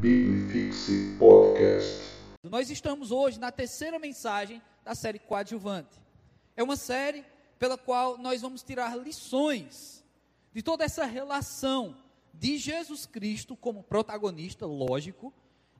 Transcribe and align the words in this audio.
Biblifixe 0.00 1.16
Podcast. 1.18 2.04
Nós 2.44 2.70
estamos 2.70 3.10
hoje 3.10 3.40
na 3.40 3.50
terceira 3.50 3.98
mensagem 3.98 4.62
da 4.84 4.94
série 4.94 5.18
Coadjuvante. 5.18 6.00
É 6.56 6.62
uma 6.62 6.76
série 6.76 7.24
pela 7.58 7.76
qual 7.76 8.16
nós 8.16 8.40
vamos 8.40 8.62
tirar 8.62 8.96
lições 8.96 10.04
de 10.52 10.62
toda 10.62 10.84
essa 10.84 11.04
relação 11.04 11.96
de 12.32 12.58
Jesus 12.58 13.06
Cristo 13.06 13.56
como 13.56 13.82
protagonista, 13.82 14.66
lógico, 14.66 15.34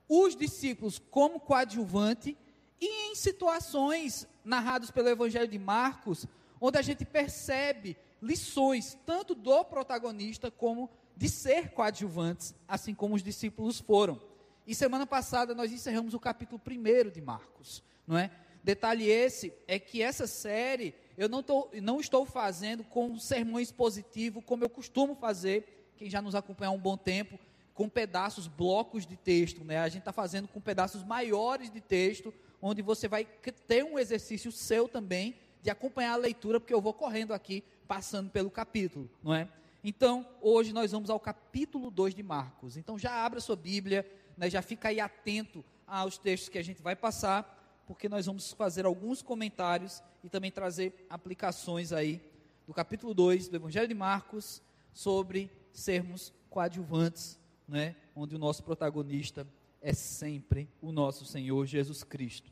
os 0.09 0.35
discípulos 0.35 0.99
como 0.99 1.39
coadjuvante 1.39 2.37
e 2.81 3.11
em 3.11 3.15
situações 3.15 4.27
narradas 4.43 4.91
pelo 4.91 5.07
Evangelho 5.07 5.47
de 5.47 5.57
Marcos, 5.57 6.25
onde 6.59 6.77
a 6.77 6.81
gente 6.81 7.05
percebe 7.05 7.95
lições 8.21 8.97
tanto 9.05 9.33
do 9.33 9.63
protagonista 9.63 10.51
como 10.51 10.89
de 11.19 11.27
ser 11.27 11.71
coadjuvantes, 11.71 12.55
assim 12.65 12.95
como 12.95 13.13
os 13.13 13.21
discípulos 13.21 13.77
foram. 13.77 14.21
E 14.65 14.73
semana 14.73 15.05
passada 15.05 15.53
nós 15.53 15.69
encerramos 15.69 16.13
o 16.13 16.19
capítulo 16.19 16.61
1 16.65 17.09
de 17.09 17.19
Marcos, 17.19 17.83
não 18.07 18.17
é? 18.17 18.31
Detalhe 18.63 19.09
esse 19.09 19.51
é 19.67 19.77
que 19.77 20.01
essa 20.01 20.25
série 20.25 20.95
eu 21.17 21.27
não, 21.27 21.43
tô, 21.43 21.67
não 21.81 21.99
estou 21.99 22.25
fazendo 22.25 22.85
com 22.85 23.19
sermão 23.19 23.59
expositivo 23.59 24.41
como 24.41 24.63
eu 24.63 24.69
costumo 24.69 25.13
fazer, 25.13 25.91
quem 25.97 26.09
já 26.09 26.21
nos 26.21 26.35
acompanha 26.35 26.69
há 26.69 26.73
um 26.73 26.79
bom 26.79 26.95
tempo, 26.95 27.37
com 27.73 27.89
pedaços, 27.89 28.47
blocos 28.47 29.05
de 29.05 29.17
texto, 29.17 29.61
né? 29.65 29.79
A 29.79 29.89
gente 29.89 29.99
está 29.99 30.13
fazendo 30.13 30.47
com 30.47 30.61
pedaços 30.61 31.03
maiores 31.03 31.69
de 31.69 31.81
texto, 31.81 32.33
onde 32.61 32.81
você 32.81 33.09
vai 33.09 33.25
ter 33.67 33.83
um 33.83 33.99
exercício 33.99 34.53
seu 34.53 34.87
também 34.87 35.35
de 35.61 35.69
acompanhar 35.69 36.13
a 36.13 36.17
leitura, 36.17 36.61
porque 36.61 36.73
eu 36.73 36.79
vou 36.79 36.93
correndo 36.93 37.33
aqui, 37.33 37.61
passando 37.89 38.29
pelo 38.29 38.49
capítulo, 38.49 39.09
não 39.21 39.35
é? 39.35 39.49
Então, 39.83 40.27
hoje 40.41 40.73
nós 40.73 40.91
vamos 40.91 41.09
ao 41.09 41.19
capítulo 41.19 41.89
2 41.89 42.13
de 42.13 42.21
Marcos. 42.21 42.75
Então, 42.75 42.99
já 42.99 43.13
abra 43.13 43.39
sua 43.39 43.55
Bíblia, 43.55 44.05
né, 44.35 44.49
já 44.49 44.61
fica 44.61 44.89
aí 44.89 44.99
atento 44.99 45.63
aos 45.87 46.17
textos 46.17 46.49
que 46.49 46.57
a 46.57 46.63
gente 46.63 46.81
vai 46.81 46.95
passar, 46.95 47.83
porque 47.87 48.09
nós 48.09 48.25
vamos 48.25 48.51
fazer 48.51 48.85
alguns 48.85 49.21
comentários 49.21 50.03
e 50.23 50.29
também 50.29 50.51
trazer 50.51 51.07
aplicações 51.09 51.93
aí 51.93 52.21
do 52.67 52.73
capítulo 52.73 53.13
2 53.13 53.47
do 53.47 53.55
Evangelho 53.55 53.87
de 53.87 53.93
Marcos 53.95 54.61
sobre 54.93 55.49
sermos 55.71 56.33
coadjuvantes, 56.49 57.39
né, 57.67 57.95
onde 58.13 58.35
o 58.35 58.39
nosso 58.39 58.63
protagonista 58.63 59.47
é 59.81 59.93
sempre 59.93 60.69
o 60.81 60.91
nosso 60.91 61.25
Senhor 61.25 61.65
Jesus 61.65 62.03
Cristo. 62.03 62.51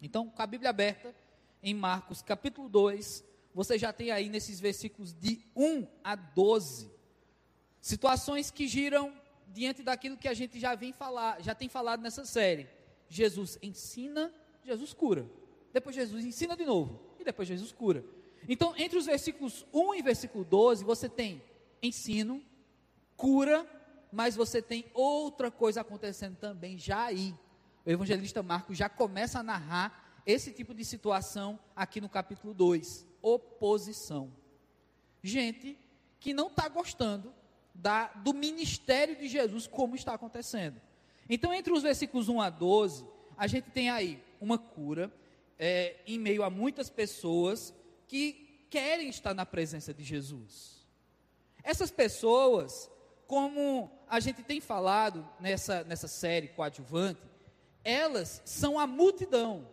Então, 0.00 0.30
com 0.30 0.40
a 0.40 0.46
Bíblia 0.46 0.70
aberta, 0.70 1.14
em 1.62 1.74
Marcos 1.74 2.22
capítulo 2.22 2.66
2, 2.66 3.22
você 3.54 3.78
já 3.78 3.92
tem 3.92 4.10
aí 4.10 4.28
nesses 4.28 4.60
versículos 4.60 5.12
de 5.12 5.40
1 5.56 5.86
a 6.04 6.14
12, 6.14 6.90
situações 7.80 8.50
que 8.50 8.68
giram 8.68 9.12
diante 9.48 9.82
daquilo 9.82 10.16
que 10.16 10.28
a 10.28 10.34
gente 10.34 10.58
já 10.60 10.74
vem 10.74 10.92
falar, 10.92 11.42
já 11.42 11.54
tem 11.54 11.68
falado 11.68 12.00
nessa 12.00 12.24
série. 12.24 12.68
Jesus 13.08 13.58
ensina, 13.62 14.32
Jesus 14.64 14.92
cura. 14.92 15.28
Depois 15.72 15.96
Jesus 15.96 16.24
ensina 16.24 16.56
de 16.56 16.64
novo 16.64 17.00
e 17.18 17.24
depois 17.24 17.48
Jesus 17.48 17.72
cura. 17.72 18.04
Então, 18.48 18.74
entre 18.76 18.98
os 18.98 19.06
versículos 19.06 19.66
1 19.72 19.94
e 19.96 20.02
versículo 20.02 20.44
12, 20.44 20.84
você 20.84 21.08
tem 21.08 21.42
ensino, 21.82 22.42
cura, 23.16 23.66
mas 24.12 24.34
você 24.34 24.62
tem 24.62 24.86
outra 24.94 25.50
coisa 25.50 25.80
acontecendo 25.80 26.36
também 26.36 26.78
já 26.78 27.04
aí. 27.04 27.34
O 27.84 27.90
evangelista 27.90 28.42
Marcos 28.42 28.76
já 28.76 28.88
começa 28.88 29.40
a 29.40 29.42
narrar 29.42 30.22
esse 30.26 30.52
tipo 30.52 30.74
de 30.74 30.84
situação 30.84 31.58
aqui 31.74 32.00
no 32.00 32.08
capítulo 32.08 32.54
2: 32.54 33.06
oposição. 33.22 34.32
Gente 35.22 35.78
que 36.18 36.34
não 36.34 36.48
está 36.48 36.68
gostando 36.68 37.32
da, 37.74 38.08
do 38.08 38.34
ministério 38.34 39.16
de 39.16 39.28
Jesus, 39.28 39.66
como 39.66 39.94
está 39.94 40.14
acontecendo. 40.14 40.80
Então, 41.28 41.54
entre 41.54 41.72
os 41.72 41.82
versículos 41.82 42.28
1 42.28 42.40
a 42.40 42.50
12, 42.50 43.06
a 43.36 43.46
gente 43.46 43.70
tem 43.70 43.88
aí 43.88 44.22
uma 44.40 44.58
cura 44.58 45.12
é, 45.58 45.96
em 46.06 46.18
meio 46.18 46.42
a 46.42 46.50
muitas 46.50 46.90
pessoas 46.90 47.74
que 48.06 48.66
querem 48.68 49.08
estar 49.08 49.34
na 49.34 49.46
presença 49.46 49.94
de 49.94 50.02
Jesus. 50.02 50.86
Essas 51.62 51.90
pessoas, 51.90 52.90
como 53.26 53.90
a 54.08 54.20
gente 54.20 54.42
tem 54.42 54.60
falado 54.60 55.28
nessa, 55.38 55.84
nessa 55.84 56.08
série 56.08 56.48
coadjuvante, 56.48 57.20
elas 57.84 58.42
são 58.44 58.78
a 58.78 58.86
multidão 58.86 59.66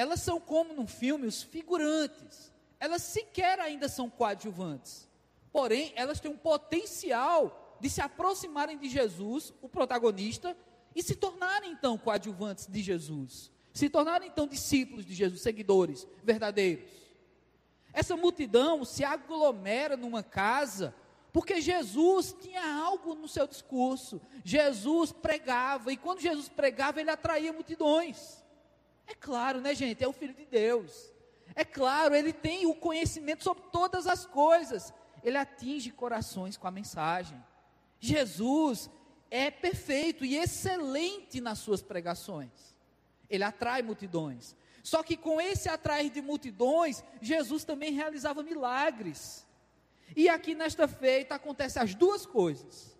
elas 0.00 0.20
são 0.20 0.40
como 0.40 0.72
num 0.72 0.86
filme 0.86 1.26
os 1.26 1.42
figurantes. 1.42 2.50
Elas 2.80 3.02
sequer 3.02 3.60
ainda 3.60 3.86
são 3.86 4.08
coadjuvantes. 4.08 5.06
Porém, 5.52 5.92
elas 5.94 6.18
têm 6.18 6.30
um 6.30 6.38
potencial 6.38 7.76
de 7.78 7.90
se 7.90 8.00
aproximarem 8.00 8.78
de 8.78 8.88
Jesus, 8.88 9.52
o 9.60 9.68
protagonista, 9.68 10.56
e 10.96 11.02
se 11.02 11.14
tornarem 11.14 11.72
então 11.72 11.98
coadjuvantes 11.98 12.66
de 12.66 12.80
Jesus. 12.80 13.50
Se 13.74 13.90
tornarem 13.90 14.30
então 14.30 14.46
discípulos 14.46 15.04
de 15.04 15.12
Jesus, 15.12 15.42
seguidores 15.42 16.06
verdadeiros. 16.24 16.90
Essa 17.92 18.16
multidão 18.16 18.86
se 18.86 19.04
aglomera 19.04 19.98
numa 19.98 20.22
casa 20.22 20.94
porque 21.30 21.60
Jesus 21.60 22.34
tinha 22.40 22.74
algo 22.82 23.14
no 23.14 23.28
seu 23.28 23.46
discurso. 23.46 24.18
Jesus 24.42 25.12
pregava, 25.12 25.92
e 25.92 25.98
quando 25.98 26.20
Jesus 26.20 26.48
pregava, 26.48 27.02
ele 27.02 27.10
atraía 27.10 27.52
multidões. 27.52 28.39
É 29.10 29.14
claro, 29.16 29.60
né, 29.60 29.74
gente? 29.74 30.04
É 30.04 30.08
o 30.08 30.12
Filho 30.12 30.32
de 30.32 30.46
Deus. 30.46 31.12
É 31.56 31.64
claro, 31.64 32.14
ele 32.14 32.32
tem 32.32 32.64
o 32.64 32.74
conhecimento 32.76 33.42
sobre 33.42 33.64
todas 33.72 34.06
as 34.06 34.24
coisas. 34.24 34.94
Ele 35.24 35.36
atinge 35.36 35.90
corações 35.90 36.56
com 36.56 36.68
a 36.68 36.70
mensagem. 36.70 37.36
Jesus 37.98 38.88
é 39.28 39.50
perfeito 39.50 40.24
e 40.24 40.36
excelente 40.36 41.40
nas 41.40 41.58
suas 41.58 41.82
pregações. 41.82 42.52
Ele 43.28 43.42
atrai 43.42 43.82
multidões. 43.82 44.54
Só 44.80 45.02
que 45.02 45.16
com 45.16 45.40
esse 45.40 45.68
atrair 45.68 46.10
de 46.10 46.22
multidões, 46.22 47.02
Jesus 47.20 47.64
também 47.64 47.92
realizava 47.92 48.44
milagres. 48.44 49.44
E 50.14 50.28
aqui 50.28 50.54
nesta 50.54 50.86
feita 50.86 51.34
acontece 51.34 51.80
as 51.80 51.96
duas 51.96 52.24
coisas. 52.24 52.96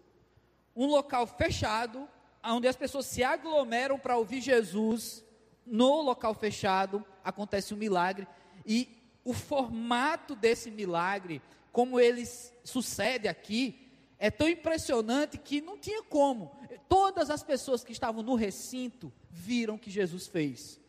Um 0.75 0.87
local 0.87 1.25
fechado, 1.29 2.09
onde 2.43 2.67
as 2.67 2.77
pessoas 2.77 3.07
se 3.07 3.23
aglomeram 3.23 3.97
para 3.97 4.17
ouvir 4.17 4.41
Jesus 4.41 5.25
no 5.67 6.01
local 6.03 6.35
fechado 6.35 7.05
acontece 7.23 7.75
um 7.75 7.77
milagre 7.77 8.27
e 8.67 8.89
o 9.25 9.33
formato 9.33 10.35
desse 10.35 10.71
milagre, 10.71 11.43
como 11.73 12.01
ele 12.01 12.25
sucede 12.65 13.29
aqui, 13.29 13.89
é 14.19 14.31
tão 14.31 14.49
impressionante 14.49 15.39
que 15.39 15.61
não 15.61 15.79
tinha 15.79 16.03
como. 16.03 16.51
Todas 16.89 17.31
as 17.31 17.43
pessoas 17.43 17.85
que 17.85 17.93
estavam 17.93 18.23
no 18.23 18.35
recinto 18.35 19.13
viram 19.31 19.75
o 19.75 19.79
que 19.79 19.91
Jesus 19.91 20.27
fez. 20.27 20.81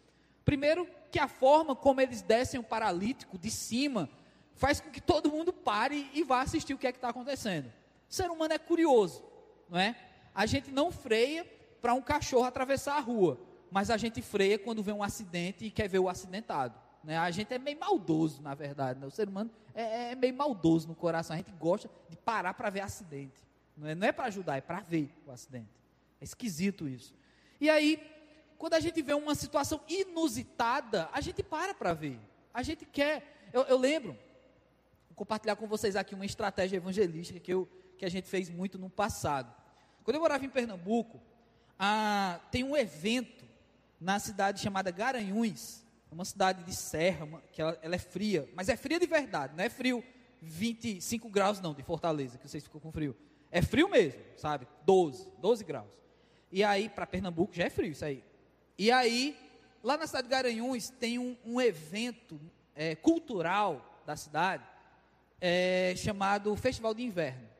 Primeiro, 0.43 0.87
que 1.11 1.19
a 1.19 1.27
forma 1.27 1.75
como 1.75 2.01
eles 2.01 2.21
descem 2.21 2.59
o 2.59 2.63
paralítico 2.63 3.37
de 3.37 3.51
cima 3.51 4.09
faz 4.55 4.79
com 4.79 4.89
que 4.89 5.01
todo 5.01 5.31
mundo 5.31 5.53
pare 5.53 6.09
e 6.13 6.23
vá 6.23 6.41
assistir 6.41 6.73
o 6.73 6.77
que 6.77 6.87
é 6.87 6.91
que 6.91 6.97
está 6.97 7.09
acontecendo. 7.09 7.71
O 8.09 8.13
ser 8.13 8.29
humano 8.29 8.53
é 8.53 8.57
curioso, 8.57 9.23
não 9.69 9.79
é? 9.79 9.95
A 10.33 10.45
gente 10.45 10.71
não 10.71 10.91
freia 10.91 11.45
para 11.81 11.93
um 11.93 12.01
cachorro 12.01 12.45
atravessar 12.45 12.97
a 12.97 12.99
rua 12.99 13.39
mas 13.71 13.89
a 13.89 13.95
gente 13.95 14.21
freia 14.21 14.59
quando 14.59 14.83
vê 14.83 14.91
um 14.91 15.01
acidente 15.01 15.65
e 15.65 15.71
quer 15.71 15.87
ver 15.87 15.99
o 15.99 16.09
acidentado. 16.09 16.77
Né? 17.01 17.17
A 17.17 17.31
gente 17.31 17.53
é 17.53 17.57
meio 17.57 17.79
maldoso, 17.79 18.41
na 18.41 18.53
verdade. 18.53 18.99
Né? 18.99 19.07
O 19.07 19.11
ser 19.11 19.29
humano 19.29 19.49
é, 19.73 20.11
é, 20.11 20.15
meio 20.15 20.33
maldoso 20.33 20.89
no 20.89 20.93
coração. 20.93 21.33
A 21.33 21.37
gente 21.37 21.51
gosta 21.53 21.89
de 22.09 22.17
parar 22.17 22.53
para 22.53 22.69
ver 22.69 22.81
acidente. 22.81 23.41
Não 23.77 23.87
é, 23.87 23.95
não 23.95 24.05
é 24.05 24.11
para 24.11 24.25
ajudar, 24.25 24.57
é 24.57 24.61
para 24.61 24.81
ver 24.81 25.09
o 25.25 25.31
acidente. 25.31 25.69
É 26.19 26.23
esquisito 26.25 26.87
isso. 26.87 27.15
E 27.61 27.69
aí, 27.69 27.97
quando 28.57 28.73
a 28.73 28.79
gente 28.79 29.01
vê 29.01 29.13
uma 29.13 29.33
situação 29.33 29.81
inusitada, 29.87 31.09
a 31.13 31.21
gente 31.21 31.41
para 31.41 31.73
para 31.73 31.93
ver. 31.93 32.19
A 32.53 32.61
gente 32.61 32.85
quer. 32.85 33.47
Eu, 33.53 33.63
eu, 33.63 33.77
lembro, 33.77 34.11
vou 35.07 35.15
compartilhar 35.15 35.55
com 35.55 35.65
vocês 35.65 35.95
aqui 35.95 36.13
uma 36.13 36.25
estratégia 36.25 36.75
evangelística 36.75 37.39
que, 37.39 37.53
eu, 37.53 37.67
que 37.97 38.03
a 38.03 38.09
gente 38.09 38.27
fez 38.27 38.49
muito 38.49 38.77
no 38.77 38.89
passado. 38.89 39.55
Quando 40.03 40.15
eu 40.15 40.21
morava 40.21 40.45
em 40.45 40.49
Pernambuco, 40.49 41.21
ah, 41.79 42.39
tem 42.51 42.63
um 42.63 42.75
evento 42.75 43.40
na 44.01 44.17
cidade 44.17 44.59
chamada 44.59 44.89
Garanhuns, 44.89 45.85
uma 46.11 46.25
cidade 46.25 46.63
de 46.63 46.75
serra, 46.75 47.23
uma, 47.23 47.41
que 47.53 47.61
ela, 47.61 47.77
ela, 47.83 47.95
é 47.95 47.99
fria, 47.99 48.49
mas 48.55 48.67
é 48.67 48.75
fria 48.75 48.99
de 48.99 49.05
verdade, 49.05 49.55
não 49.55 49.63
é 49.63 49.69
frio 49.69 50.03
25 50.41 51.29
graus 51.29 51.61
não, 51.61 51.71
de 51.71 51.83
Fortaleza, 51.83 52.39
que 52.39 52.49
vocês 52.49 52.63
ficam 52.63 52.81
com 52.81 52.91
frio. 52.91 53.15
É 53.51 53.61
frio 53.61 53.87
mesmo, 53.87 54.19
sabe? 54.35 54.67
12, 54.85 55.29
12 55.39 55.63
graus. 55.63 55.91
E 56.51 56.63
aí, 56.63 56.89
para 56.89 57.05
Pernambuco 57.05 57.53
já 57.53 57.65
é 57.65 57.69
frio 57.69 57.91
isso 57.91 58.03
aí. 58.03 58.23
E 58.75 58.91
aí, 58.91 59.37
lá 59.83 59.95
na 59.97 60.07
cidade 60.07 60.27
de 60.27 60.31
Garanhuns, 60.31 60.89
tem 60.89 61.19
um, 61.19 61.37
um 61.45 61.61
evento 61.61 62.41
é, 62.73 62.95
cultural 62.95 64.01
da 64.05 64.15
cidade, 64.15 64.63
é, 65.39 65.93
chamado 65.95 66.55
Festival 66.55 66.95
de 66.95 67.03
Inverno. 67.03 67.50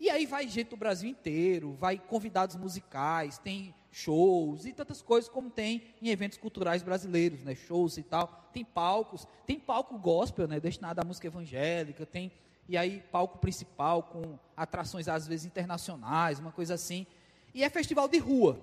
E 0.00 0.08
aí 0.08 0.24
vai 0.24 0.48
gente 0.48 0.70
do 0.70 0.78
Brasil 0.78 1.10
inteiro, 1.10 1.74
vai 1.74 1.98
convidados 1.98 2.56
musicais, 2.56 3.36
tem 3.36 3.74
shows 3.92 4.64
e 4.64 4.72
tantas 4.72 5.02
coisas 5.02 5.28
como 5.28 5.50
tem 5.50 5.82
em 6.00 6.08
eventos 6.08 6.38
culturais 6.38 6.82
brasileiros, 6.82 7.42
né? 7.42 7.54
Shows 7.54 7.98
e 7.98 8.02
tal. 8.02 8.48
Tem 8.50 8.64
palcos, 8.64 9.26
tem 9.46 9.60
palco 9.60 9.98
gospel, 9.98 10.48
né? 10.48 10.58
Destinado 10.58 11.02
à 11.02 11.04
música 11.04 11.26
evangélica, 11.26 12.06
tem 12.06 12.32
e 12.66 12.78
aí 12.78 13.02
palco 13.12 13.36
principal 13.38 14.04
com 14.04 14.38
atrações 14.56 15.06
às 15.06 15.26
vezes 15.26 15.44
internacionais, 15.44 16.38
uma 16.38 16.52
coisa 16.52 16.74
assim. 16.74 17.06
E 17.52 17.62
é 17.62 17.68
festival 17.68 18.08
de 18.08 18.16
rua. 18.16 18.58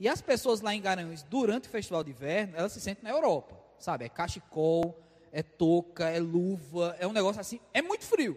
E 0.00 0.08
as 0.08 0.20
pessoas 0.20 0.60
lá 0.62 0.74
em 0.74 0.80
Garanhuns, 0.80 1.22
durante 1.22 1.68
o 1.68 1.70
festival 1.70 2.02
de 2.02 2.10
inverno, 2.10 2.56
elas 2.56 2.72
se 2.72 2.80
sentem 2.80 3.04
na 3.04 3.10
Europa, 3.10 3.54
sabe? 3.78 4.04
É 4.04 4.08
cachecol, 4.08 4.98
é 5.30 5.42
touca, 5.44 6.08
é 6.08 6.18
luva, 6.18 6.96
é 6.98 7.06
um 7.06 7.12
negócio 7.12 7.40
assim, 7.40 7.60
é 7.72 7.80
muito 7.80 8.04
frio. 8.04 8.36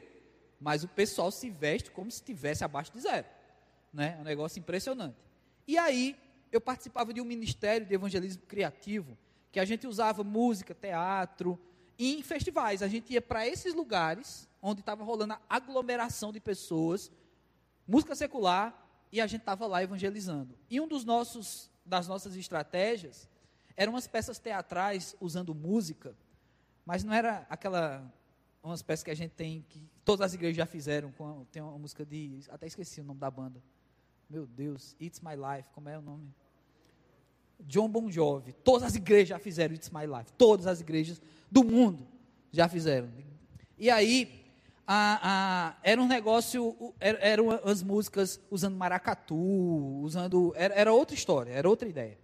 Mas 0.59 0.83
o 0.83 0.87
pessoal 0.87 1.31
se 1.31 1.49
veste 1.49 1.91
como 1.91 2.11
se 2.11 2.17
estivesse 2.17 2.63
abaixo 2.63 2.91
de 2.91 2.99
zero. 2.99 3.25
Né? 3.93 4.15
É 4.17 4.21
um 4.21 4.23
negócio 4.23 4.59
impressionante. 4.59 5.17
E 5.67 5.77
aí, 5.77 6.15
eu 6.51 6.59
participava 6.59 7.13
de 7.13 7.21
um 7.21 7.25
ministério 7.25 7.85
de 7.85 7.93
evangelismo 7.93 8.43
criativo, 8.43 9.17
que 9.51 9.59
a 9.59 9.65
gente 9.65 9.87
usava 9.87 10.23
música, 10.23 10.75
teatro, 10.75 11.59
e 11.97 12.15
em 12.15 12.23
festivais. 12.23 12.81
A 12.81 12.87
gente 12.87 13.13
ia 13.13 13.21
para 13.21 13.47
esses 13.47 13.73
lugares, 13.73 14.47
onde 14.61 14.81
estava 14.81 15.03
rolando 15.03 15.33
a 15.33 15.41
aglomeração 15.49 16.31
de 16.31 16.39
pessoas, 16.39 17.11
música 17.87 18.15
secular, 18.15 18.85
e 19.11 19.19
a 19.19 19.27
gente 19.27 19.41
estava 19.41 19.65
lá 19.65 19.81
evangelizando. 19.81 20.57
E 20.69 20.79
um 20.79 20.87
dos 20.87 21.03
nossos, 21.03 21.69
das 21.85 22.07
nossas 22.07 22.35
estratégias 22.35 23.27
eram 23.75 23.93
umas 23.93 24.07
peças 24.07 24.37
teatrais 24.39 25.15
usando 25.19 25.55
música, 25.55 26.15
mas 26.85 27.03
não 27.03 27.13
era 27.13 27.45
aquela 27.49 28.11
umas 28.61 28.81
peças 28.81 29.03
que 29.03 29.11
a 29.11 29.15
gente 29.15 29.31
tem 29.31 29.65
que 29.67 29.81
todas 30.03 30.25
as 30.25 30.33
igrejas 30.33 30.57
já 30.57 30.65
fizeram 30.65 31.11
com 31.11 31.45
tem 31.51 31.61
uma 31.61 31.77
música 31.77 32.05
de 32.05 32.39
até 32.49 32.67
esqueci 32.67 33.01
o 33.01 33.03
nome 33.03 33.19
da 33.19 33.29
banda. 33.29 33.61
Meu 34.29 34.45
Deus, 34.45 34.95
It's 35.01 35.21
My 35.21 35.35
Life, 35.35 35.69
como 35.73 35.89
é 35.89 35.97
o 35.97 36.01
nome? 36.01 36.33
John 37.61 37.89
Bon 37.89 38.09
Jovi. 38.11 38.53
Todas 38.53 38.83
as 38.83 38.95
igrejas 38.95 39.29
já 39.29 39.39
fizeram 39.39 39.73
It's 39.73 39.89
My 39.89 40.05
Life. 40.05 40.31
Todas 40.37 40.67
as 40.67 40.81
igrejas 40.81 41.21
do 41.51 41.63
mundo 41.63 42.07
já 42.51 42.67
fizeram. 42.69 43.09
E 43.77 43.89
aí 43.89 44.39
a, 44.91 45.19
a, 45.21 45.75
era 45.83 46.01
um 46.01 46.07
negócio, 46.07 46.93
era, 46.99 47.19
eram 47.19 47.51
as 47.63 47.83
músicas 47.83 48.39
usando 48.49 48.75
maracatu, 48.75 49.35
usando. 50.01 50.51
Era, 50.55 50.73
era 50.73 50.93
outra 50.93 51.15
história, 51.15 51.51
era 51.51 51.69
outra 51.69 51.87
ideia. 51.87 52.17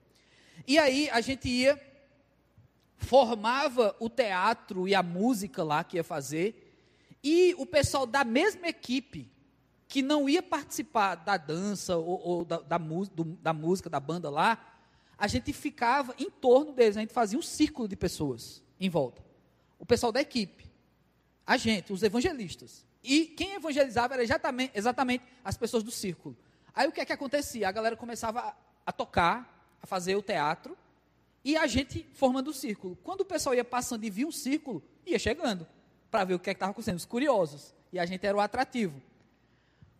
E 0.68 0.80
aí 0.80 1.08
a 1.12 1.22
gente 1.22 1.48
ia, 1.48 1.80
formava 2.98 3.96
o 4.00 4.10
teatro 4.10 4.88
e 4.88 4.96
a 4.96 5.04
música 5.04 5.64
lá 5.64 5.84
que 5.84 5.98
ia 5.98 6.04
fazer, 6.04 6.62
e 7.24 7.56
o 7.58 7.66
pessoal 7.66 8.06
da 8.06 8.24
mesma 8.24 8.68
equipe, 8.68 9.32
que 9.88 10.02
não 10.02 10.28
ia 10.28 10.42
participar 10.42 11.16
da 11.16 11.38
dança 11.38 11.98
ou, 11.98 12.20
ou 12.22 12.46
da, 12.46 12.60
da, 12.60 12.78
do, 12.78 13.24
da 13.42 13.54
música, 13.54 13.90
da 13.90 14.00
banda 14.00 14.30
lá, 14.30 14.74
a 15.18 15.28
gente 15.28 15.54
ficava 15.54 16.14
em 16.18 16.30
torno 16.30 16.74
deles, 16.74 16.98
a 16.98 17.02
gente 17.02 17.14
fazia 17.14 17.40
um 17.40 17.42
círculo 17.42 17.88
de 17.88 17.96
pessoas 17.96 18.64
em 18.80 18.90
volta. 18.90 19.24
O 19.80 19.86
pessoal 19.86 20.12
da 20.12 20.22
equipe 20.22 20.66
a 21.46 21.58
gente, 21.58 21.94
os 21.94 22.02
evangelistas. 22.02 22.86
E 23.04 23.26
quem 23.26 23.54
evangelizava 23.54 24.16
era 24.16 24.24
exatamente, 24.24 24.72
exatamente 24.74 25.24
as 25.44 25.56
pessoas 25.56 25.84
do 25.84 25.92
círculo. 25.92 26.36
Aí 26.74 26.88
o 26.88 26.92
que 26.92 27.00
é 27.00 27.06
que 27.06 27.14
acontecia? 27.14 27.70
A 27.70 27.72
galera 27.72 27.96
começava 27.96 28.40
a, 28.40 28.56
a 28.88 28.92
tocar, 28.92 29.78
a 29.82 29.86
fazer 29.86 30.16
o 30.16 30.22
teatro, 30.22 30.76
e 31.46 31.56
a 31.56 31.68
gente 31.68 32.04
formando 32.14 32.48
o 32.48 32.54
círculo. 32.54 32.98
Quando 33.04 33.22
o 33.22 33.26
pessoal 33.26 33.54
ia 33.54 33.64
passando 33.64 34.04
e 34.04 34.10
via 34.10 34.28
um 34.28 34.32
círculo, 34.32 34.84
ia 35.06 35.20
chegando 35.20 35.68
para 36.10 36.24
ver 36.24 36.34
o 36.34 36.40
que 36.40 36.50
é 36.50 36.54
estava 36.54 36.72
acontecendo, 36.72 36.98
os 36.98 37.06
curiosos. 37.06 37.76
E 37.94 38.00
a 38.00 38.06
gente 38.06 38.26
era 38.26 38.36
o 38.36 38.40
atrativo. 38.40 39.00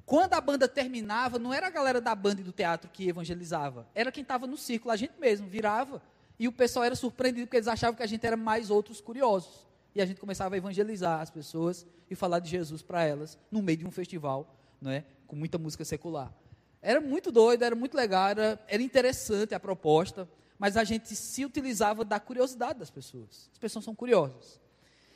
Quando 0.08 0.34
a 0.34 0.42
banda 0.42 0.68
terminava, 0.68 1.38
não 1.38 1.54
era 1.54 1.68
a 1.68 1.70
galera 1.70 2.02
da 2.02 2.16
banda 2.16 2.42
e 2.42 2.44
do 2.44 2.52
teatro 2.52 2.90
que 2.92 3.08
evangelizava, 3.08 3.88
era 3.94 4.12
quem 4.12 4.24
estava 4.24 4.48
no 4.48 4.58
círculo, 4.58 4.92
a 4.92 4.96
gente 4.96 5.14
mesmo, 5.20 5.48
virava. 5.48 6.02
E 6.40 6.48
o 6.48 6.52
pessoal 6.52 6.84
era 6.84 6.96
surpreendido 6.96 7.46
porque 7.46 7.58
eles 7.58 7.68
achavam 7.68 7.96
que 7.96 8.04
a 8.04 8.08
gente 8.08 8.26
era 8.26 8.36
mais 8.36 8.72
outros 8.72 9.00
curiosos 9.00 9.68
e 9.94 10.02
a 10.02 10.06
gente 10.06 10.20
começava 10.20 10.56
a 10.56 10.58
evangelizar 10.58 11.22
as 11.22 11.30
pessoas 11.30 11.86
e 12.10 12.16
falar 12.16 12.40
de 12.40 12.50
Jesus 12.50 12.82
para 12.82 13.04
elas 13.04 13.38
no 13.52 13.62
meio 13.62 13.78
de 13.78 13.86
um 13.86 13.92
festival, 13.92 14.56
não 14.82 14.90
é? 14.92 15.06
Com 15.28 15.36
muita 15.36 15.58
música 15.60 15.86
secular. 15.86 16.34
Era 16.82 17.00
muito 17.00 17.32
doido, 17.32 17.64
era 17.64 17.76
muito 17.76 17.96
legal, 17.96 18.30
era, 18.30 18.60
era 18.68 18.82
interessante 18.82 19.56
a 19.56 19.60
proposta, 19.60 20.28
mas 20.58 20.78
a 20.78 20.84
gente 20.84 21.16
se 21.16 21.46
utilizava 21.46 22.06
da 22.06 22.20
curiosidade 22.20 22.80
das 22.80 22.90
pessoas. 22.90 23.50
As 23.52 23.58
pessoas 23.58 23.84
são 23.86 23.94
curiosas. 23.94 24.60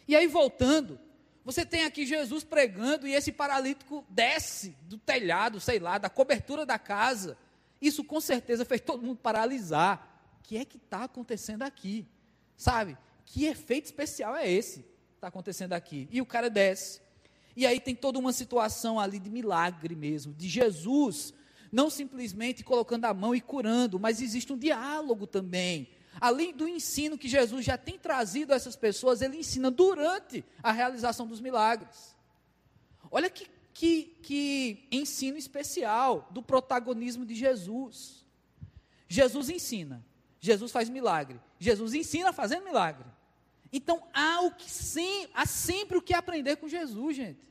E 0.08 0.16
aí 0.16 0.28
voltando, 0.28 1.00
você 1.46 1.66
tem 1.66 1.84
aqui 1.84 2.06
Jesus 2.06 2.44
pregando 2.44 3.08
e 3.08 3.14
esse 3.14 3.32
paralítico 3.32 4.06
desce 4.10 4.76
do 4.84 4.98
telhado, 4.98 5.60
sei 5.60 5.80
lá, 5.80 5.98
da 5.98 6.10
cobertura 6.10 6.66
da 6.66 6.78
casa. 6.78 7.38
Isso 7.82 8.04
com 8.04 8.20
certeza 8.20 8.66
fez 8.66 8.82
todo 8.82 9.04
mundo 9.04 9.20
paralisar. 9.20 10.08
O 10.40 10.44
que 10.44 10.58
é 10.58 10.66
que 10.66 10.78
está 10.78 11.06
acontecendo 11.06 11.64
aqui? 11.64 12.06
Sabe? 12.58 12.98
Que 13.26 13.46
efeito 13.46 13.86
especial 13.86 14.36
é 14.36 14.50
esse 14.50 14.82
que 14.82 15.16
está 15.16 15.28
acontecendo 15.28 15.74
aqui? 15.74 16.08
E 16.12 16.22
o 16.22 16.26
cara 16.26 16.50
desce. 16.50 17.02
E 17.56 17.66
aí 17.66 17.80
tem 17.80 17.96
toda 17.96 18.20
uma 18.20 18.34
situação 18.34 19.00
ali 19.00 19.20
de 19.20 19.30
milagre 19.30 19.96
mesmo, 19.96 20.34
de 20.34 20.48
Jesus 20.48 21.34
não 21.72 21.90
simplesmente 21.90 22.64
colocando 22.64 23.06
a 23.06 23.14
mão 23.14 23.36
e 23.36 23.42
curando, 23.42 24.00
mas 24.00 24.22
existe 24.22 24.52
um 24.52 24.58
diálogo 24.58 25.28
também. 25.28 25.90
Além 26.20 26.54
do 26.54 26.68
ensino 26.68 27.18
que 27.18 27.30
Jesus 27.30 27.64
já 27.64 27.78
tem 27.78 27.98
trazido 27.98 28.52
a 28.52 28.56
essas 28.56 28.76
pessoas, 28.76 29.22
ele 29.22 29.38
ensina 29.38 29.72
durante 29.72 30.44
a 30.62 30.72
realização 30.72 31.28
dos 31.28 31.40
milagres. 31.40 32.16
Olha 33.12 33.30
que, 33.30 33.48
que, 33.74 34.18
que 34.22 34.88
ensino 34.92 35.38
especial 35.38 36.28
do 36.32 36.42
protagonismo 36.42 37.26
de 37.26 37.36
Jesus. 37.36 38.26
Jesus 39.08 39.50
ensina, 39.50 40.06
Jesus 40.40 40.72
faz 40.72 40.90
milagre, 40.90 41.40
Jesus 41.60 41.94
ensina 41.94 42.34
fazendo 42.34 42.66
milagre. 42.66 43.06
Então 43.72 44.04
há, 44.14 44.42
o 44.42 44.52
que 44.52 44.68
há 45.34 45.46
sempre 45.46 45.98
o 45.98 46.02
que 46.02 46.14
aprender 46.14 46.58
com 46.58 46.68
Jesus, 46.68 47.16
gente. 47.16 47.49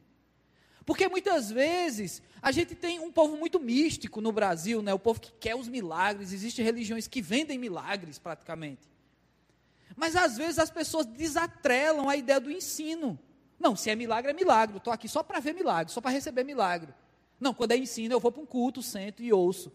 Porque 0.89 1.07
muitas 1.07 1.51
vezes 1.51 2.23
a 2.41 2.51
gente 2.51 2.75
tem 2.75 2.99
um 2.99 3.13
povo 3.13 3.37
muito 3.37 3.61
místico 3.61 4.23
no 4.23 4.33
Brasil, 4.33 4.81
né? 4.81 4.95
o 4.95 4.99
povo 4.99 5.21
que 5.21 5.31
quer 5.33 5.55
os 5.55 5.69
milagres, 5.69 6.33
existem 6.33 6.65
religiões 6.65 7.07
que 7.07 7.21
vendem 7.21 7.59
milagres 7.59 8.19
praticamente. 8.19 8.89
Mas 9.95 10.17
às 10.17 10.39
vezes 10.39 10.59
as 10.59 10.71
pessoas 10.71 11.05
desatrelam 11.05 12.09
a 12.09 12.17
ideia 12.17 12.41
do 12.41 12.51
ensino. 12.51 13.19
Não, 13.61 13.77
se 13.77 13.91
é 13.91 13.95
milagre, 13.95 14.31
é 14.31 14.35
milagre. 14.35 14.79
Estou 14.79 14.91
aqui 14.91 15.11
só 15.11 15.23
para 15.23 15.41
ver 15.41 15.53
milagre, 15.53 15.93
só 15.93 16.01
para 16.01 16.11
receber 16.11 16.43
milagre. 16.43 16.95
Não, 17.39 17.53
quando 17.53 17.73
é 17.73 17.77
ensino, 17.77 18.15
eu 18.15 18.21
vou 18.21 18.33
para 18.33 18.41
um 18.41 18.47
culto, 18.47 18.83
sento 18.83 19.23
e 19.23 19.31
ouço. 19.31 19.71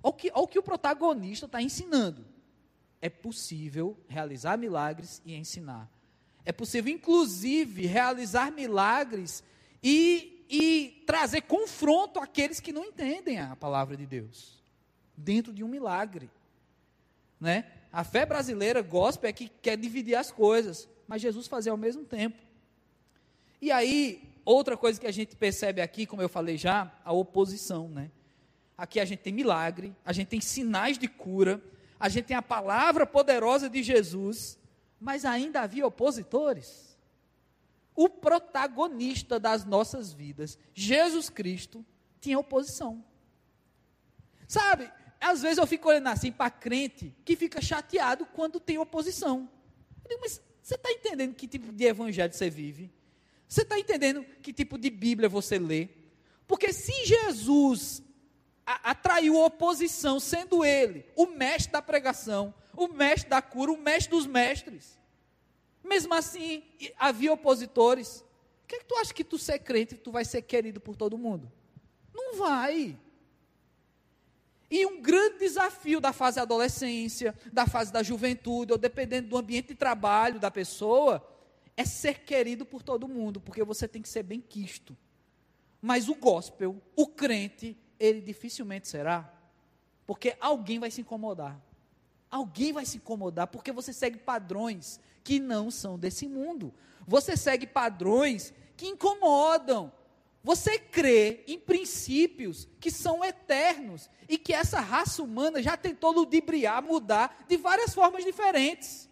Olha 0.00 0.10
o 0.10 0.12
que, 0.12 0.30
olha 0.32 0.44
o, 0.44 0.46
que 0.46 0.58
o 0.60 0.62
protagonista 0.62 1.46
está 1.46 1.60
ensinando 1.60 2.24
é 3.02 3.10
possível 3.10 3.98
realizar 4.06 4.56
milagres 4.56 5.20
e 5.26 5.34
ensinar. 5.34 5.90
É 6.44 6.52
possível, 6.52 6.94
inclusive, 6.94 7.86
realizar 7.86 8.52
milagres 8.52 9.42
e, 9.82 10.33
e 10.48 11.02
trazer 11.06 11.42
confronto 11.42 12.20
àqueles 12.20 12.60
que 12.60 12.72
não 12.72 12.84
entendem 12.84 13.38
a 13.38 13.56
palavra 13.56 13.96
de 13.96 14.06
Deus, 14.06 14.62
dentro 15.16 15.52
de 15.52 15.64
um 15.64 15.68
milagre. 15.68 16.30
Né? 17.40 17.70
A 17.92 18.04
fé 18.04 18.26
brasileira 18.26 18.82
gospel 18.82 19.30
é 19.30 19.32
que 19.32 19.48
quer 19.48 19.76
dividir 19.76 20.16
as 20.16 20.30
coisas, 20.30 20.88
mas 21.06 21.22
Jesus 21.22 21.46
fazia 21.46 21.72
ao 21.72 21.78
mesmo 21.78 22.04
tempo. 22.04 22.38
E 23.60 23.70
aí, 23.70 24.34
outra 24.44 24.76
coisa 24.76 25.00
que 25.00 25.06
a 25.06 25.12
gente 25.12 25.36
percebe 25.36 25.80
aqui, 25.80 26.06
como 26.06 26.20
eu 26.20 26.28
falei 26.28 26.56
já, 26.56 26.92
a 27.04 27.12
oposição. 27.12 27.88
Né? 27.88 28.10
Aqui 28.76 29.00
a 29.00 29.04
gente 29.04 29.20
tem 29.20 29.32
milagre, 29.32 29.94
a 30.04 30.12
gente 30.12 30.28
tem 30.28 30.40
sinais 30.40 30.98
de 30.98 31.08
cura, 31.08 31.62
a 31.98 32.08
gente 32.08 32.26
tem 32.26 32.36
a 32.36 32.42
palavra 32.42 33.06
poderosa 33.06 33.70
de 33.70 33.82
Jesus, 33.82 34.58
mas 35.00 35.24
ainda 35.24 35.62
havia 35.62 35.86
opositores. 35.86 36.93
O 37.94 38.08
protagonista 38.08 39.38
das 39.38 39.64
nossas 39.64 40.12
vidas, 40.12 40.58
Jesus 40.74 41.30
Cristo, 41.30 41.84
tinha 42.20 42.38
oposição. 42.38 43.04
Sabe, 44.48 44.90
às 45.20 45.42
vezes 45.42 45.58
eu 45.58 45.66
fico 45.66 45.88
olhando 45.88 46.08
assim 46.08 46.30
para 46.30 46.50
crente 46.50 47.14
que 47.24 47.36
fica 47.36 47.60
chateado 47.62 48.26
quando 48.26 48.60
tem 48.60 48.78
oposição. 48.78 49.48
Eu 50.04 50.08
digo, 50.10 50.20
mas 50.20 50.40
você 50.62 50.74
está 50.74 50.90
entendendo 50.90 51.34
que 51.34 51.46
tipo 51.46 51.72
de 51.72 51.84
evangelho 51.84 52.32
você 52.32 52.50
vive? 52.50 52.90
Você 53.48 53.62
está 53.62 53.78
entendendo 53.78 54.24
que 54.42 54.52
tipo 54.52 54.78
de 54.78 54.90
Bíblia 54.90 55.28
você 55.28 55.58
lê? 55.58 55.88
Porque 56.46 56.72
se 56.72 57.04
Jesus 57.04 58.02
atraiu 58.66 59.36
oposição, 59.36 60.18
sendo 60.18 60.64
ele 60.64 61.06
o 61.14 61.26
mestre 61.26 61.72
da 61.72 61.82
pregação, 61.82 62.54
o 62.76 62.88
mestre 62.88 63.30
da 63.30 63.40
cura, 63.40 63.72
o 63.72 63.76
mestre 63.76 64.10
dos 64.10 64.26
mestres. 64.26 64.98
Mesmo 65.84 66.14
assim, 66.14 66.62
havia 66.98 67.32
opositores. 67.32 68.24
O 68.64 68.66
que, 68.66 68.76
é 68.76 68.78
que 68.78 68.86
tu 68.86 68.96
acha 68.96 69.12
que 69.12 69.22
tu 69.22 69.38
ser 69.38 69.58
crente, 69.58 69.94
tu 69.94 70.10
vai 70.10 70.24
ser 70.24 70.40
querido 70.40 70.80
por 70.80 70.96
todo 70.96 71.18
mundo? 71.18 71.52
Não 72.14 72.36
vai. 72.38 72.98
E 74.70 74.86
um 74.86 75.02
grande 75.02 75.38
desafio 75.38 76.00
da 76.00 76.12
fase 76.12 76.36
da 76.36 76.42
adolescência, 76.42 77.34
da 77.52 77.66
fase 77.66 77.92
da 77.92 78.02
juventude, 78.02 78.72
ou 78.72 78.78
dependendo 78.78 79.28
do 79.28 79.36
ambiente 79.36 79.68
de 79.68 79.74
trabalho 79.74 80.40
da 80.40 80.50
pessoa, 80.50 81.24
é 81.76 81.84
ser 81.84 82.20
querido 82.20 82.64
por 82.64 82.82
todo 82.82 83.06
mundo, 83.06 83.40
porque 83.40 83.62
você 83.62 83.86
tem 83.86 84.00
que 84.00 84.08
ser 84.08 84.22
bem 84.22 84.40
quisto. 84.40 84.96
Mas 85.82 86.08
o 86.08 86.14
gospel, 86.14 86.80
o 86.96 87.06
crente, 87.06 87.76
ele 88.00 88.22
dificilmente 88.22 88.88
será, 88.88 89.30
porque 90.06 90.34
alguém 90.40 90.78
vai 90.78 90.90
se 90.90 91.02
incomodar. 91.02 91.60
Alguém 92.34 92.72
vai 92.72 92.84
se 92.84 92.96
incomodar 92.96 93.46
porque 93.46 93.70
você 93.70 93.92
segue 93.92 94.18
padrões 94.18 94.98
que 95.22 95.38
não 95.38 95.70
são 95.70 95.96
desse 95.96 96.26
mundo. 96.26 96.74
Você 97.06 97.36
segue 97.36 97.64
padrões 97.64 98.52
que 98.76 98.88
incomodam. 98.88 99.92
você 100.42 100.76
crê 100.76 101.44
em 101.46 101.60
princípios 101.60 102.66
que 102.80 102.90
são 102.90 103.24
eternos 103.24 104.10
e 104.28 104.36
que 104.36 104.52
essa 104.52 104.80
raça 104.80 105.22
humana 105.22 105.62
já 105.62 105.76
tentou 105.76 106.10
ludibriar, 106.10 106.82
mudar 106.82 107.44
de 107.46 107.56
várias 107.56 107.94
formas 107.94 108.24
diferentes. 108.24 109.08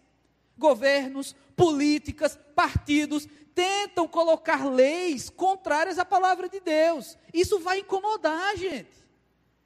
Governos, 0.57 1.33
políticas, 1.55 2.37
partidos 2.53 3.25
tentam 3.55 4.05
colocar 4.05 4.65
leis 4.65 5.29
contrárias 5.29 5.97
à 5.97 6.03
palavra 6.03 6.49
de 6.49 6.59
Deus. 6.59 7.17
Isso 7.33 7.57
vai 7.61 7.79
incomodar, 7.79 8.57
gente. 8.57 8.91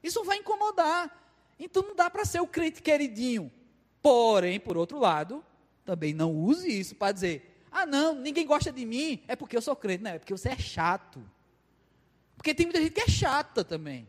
Isso 0.03 0.23
vai 0.23 0.37
incomodar. 0.37 1.11
Então 1.59 1.83
não 1.83 1.95
dá 1.95 2.09
para 2.09 2.25
ser 2.25 2.39
o 2.39 2.47
crente 2.47 2.81
queridinho. 2.81 3.51
Porém, 4.01 4.59
por 4.59 4.77
outro 4.77 4.99
lado, 4.99 5.43
também 5.83 6.13
não 6.13 6.33
use 6.33 6.67
isso 6.67 6.95
para 6.95 7.11
dizer: 7.11 7.65
ah, 7.71 7.85
não, 7.85 8.15
ninguém 8.15 8.45
gosta 8.45 8.71
de 8.71 8.85
mim, 8.85 9.23
é 9.27 9.35
porque 9.35 9.57
eu 9.57 9.61
sou 9.61 9.75
crente. 9.75 10.03
Não, 10.03 10.11
é 10.11 10.19
porque 10.19 10.33
você 10.33 10.49
é 10.49 10.57
chato. 10.57 11.23
Porque 12.35 12.53
tem 12.53 12.65
muita 12.65 12.81
gente 12.81 12.93
que 12.93 13.01
é 13.01 13.07
chata 13.07 13.63
também. 13.63 14.07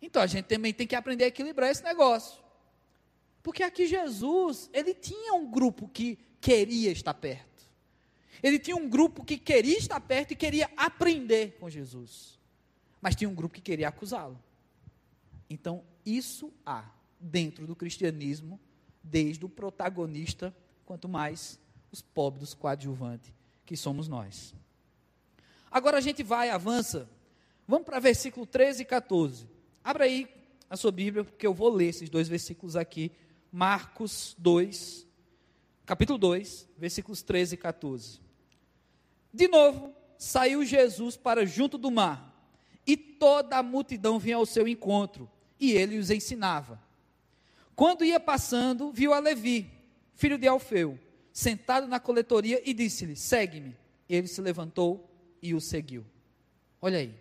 Então 0.00 0.22
a 0.22 0.26
gente 0.26 0.46
também 0.46 0.72
tem 0.72 0.86
que 0.86 0.94
aprender 0.94 1.24
a 1.24 1.28
equilibrar 1.28 1.70
esse 1.70 1.82
negócio. 1.82 2.42
Porque 3.42 3.62
aqui 3.62 3.86
Jesus, 3.86 4.70
ele 4.72 4.94
tinha 4.94 5.34
um 5.34 5.50
grupo 5.50 5.88
que 5.88 6.18
queria 6.40 6.90
estar 6.90 7.14
perto. 7.14 7.54
Ele 8.42 8.58
tinha 8.58 8.76
um 8.76 8.88
grupo 8.88 9.24
que 9.24 9.38
queria 9.38 9.78
estar 9.78 10.00
perto 10.00 10.32
e 10.32 10.36
queria 10.36 10.70
aprender 10.76 11.56
com 11.58 11.68
Jesus. 11.68 12.38
Mas 13.00 13.14
tinha 13.14 13.28
um 13.28 13.34
grupo 13.34 13.54
que 13.54 13.60
queria 13.60 13.88
acusá-lo. 13.88 14.38
Então, 15.48 15.84
isso 16.04 16.52
há 16.64 16.84
dentro 17.18 17.66
do 17.66 17.74
cristianismo, 17.74 18.60
desde 19.02 19.44
o 19.44 19.48
protagonista, 19.48 20.54
quanto 20.84 21.08
mais 21.08 21.58
os 21.90 22.02
pobres 22.02 22.54
coadjuvantes, 22.54 23.32
que 23.64 23.76
somos 23.76 24.08
nós. 24.08 24.54
Agora 25.70 25.98
a 25.98 26.00
gente 26.00 26.22
vai, 26.22 26.50
avança. 26.50 27.08
Vamos 27.66 27.86
para 27.86 27.98
versículo 27.98 28.46
13 28.46 28.82
e 28.82 28.84
14. 28.84 29.48
Abra 29.82 30.04
aí 30.04 30.28
a 30.68 30.76
sua 30.76 30.92
Bíblia, 30.92 31.24
porque 31.24 31.46
eu 31.46 31.54
vou 31.54 31.68
ler 31.68 31.86
esses 31.86 32.08
dois 32.10 32.28
versículos 32.28 32.76
aqui. 32.76 33.10
Marcos 33.50 34.34
2, 34.38 35.06
capítulo 35.86 36.18
2, 36.18 36.68
versículos 36.76 37.22
13 37.22 37.54
e 37.54 37.58
14. 37.58 38.20
De 39.32 39.48
novo, 39.48 39.94
saiu 40.18 40.64
Jesus 40.64 41.16
para 41.16 41.44
junto 41.44 41.76
do 41.78 41.90
mar, 41.90 42.32
e 42.86 42.96
toda 42.96 43.56
a 43.58 43.62
multidão 43.62 44.18
vinha 44.18 44.36
ao 44.36 44.46
seu 44.46 44.66
encontro, 44.68 45.30
e 45.64 45.72
ele 45.72 45.98
os 45.98 46.10
ensinava. 46.10 46.80
Quando 47.74 48.04
ia 48.04 48.20
passando, 48.20 48.92
viu 48.92 49.12
a 49.12 49.18
Levi, 49.18 49.70
filho 50.14 50.38
de 50.38 50.46
Alfeu, 50.46 50.98
sentado 51.32 51.86
na 51.86 51.98
coletoria 51.98 52.62
e 52.64 52.72
disse-lhe: 52.72 53.16
Segue-me. 53.16 53.76
Ele 54.08 54.28
se 54.28 54.40
levantou 54.40 55.10
e 55.42 55.54
o 55.54 55.60
seguiu. 55.60 56.04
Olha 56.80 56.98
aí. 56.98 57.14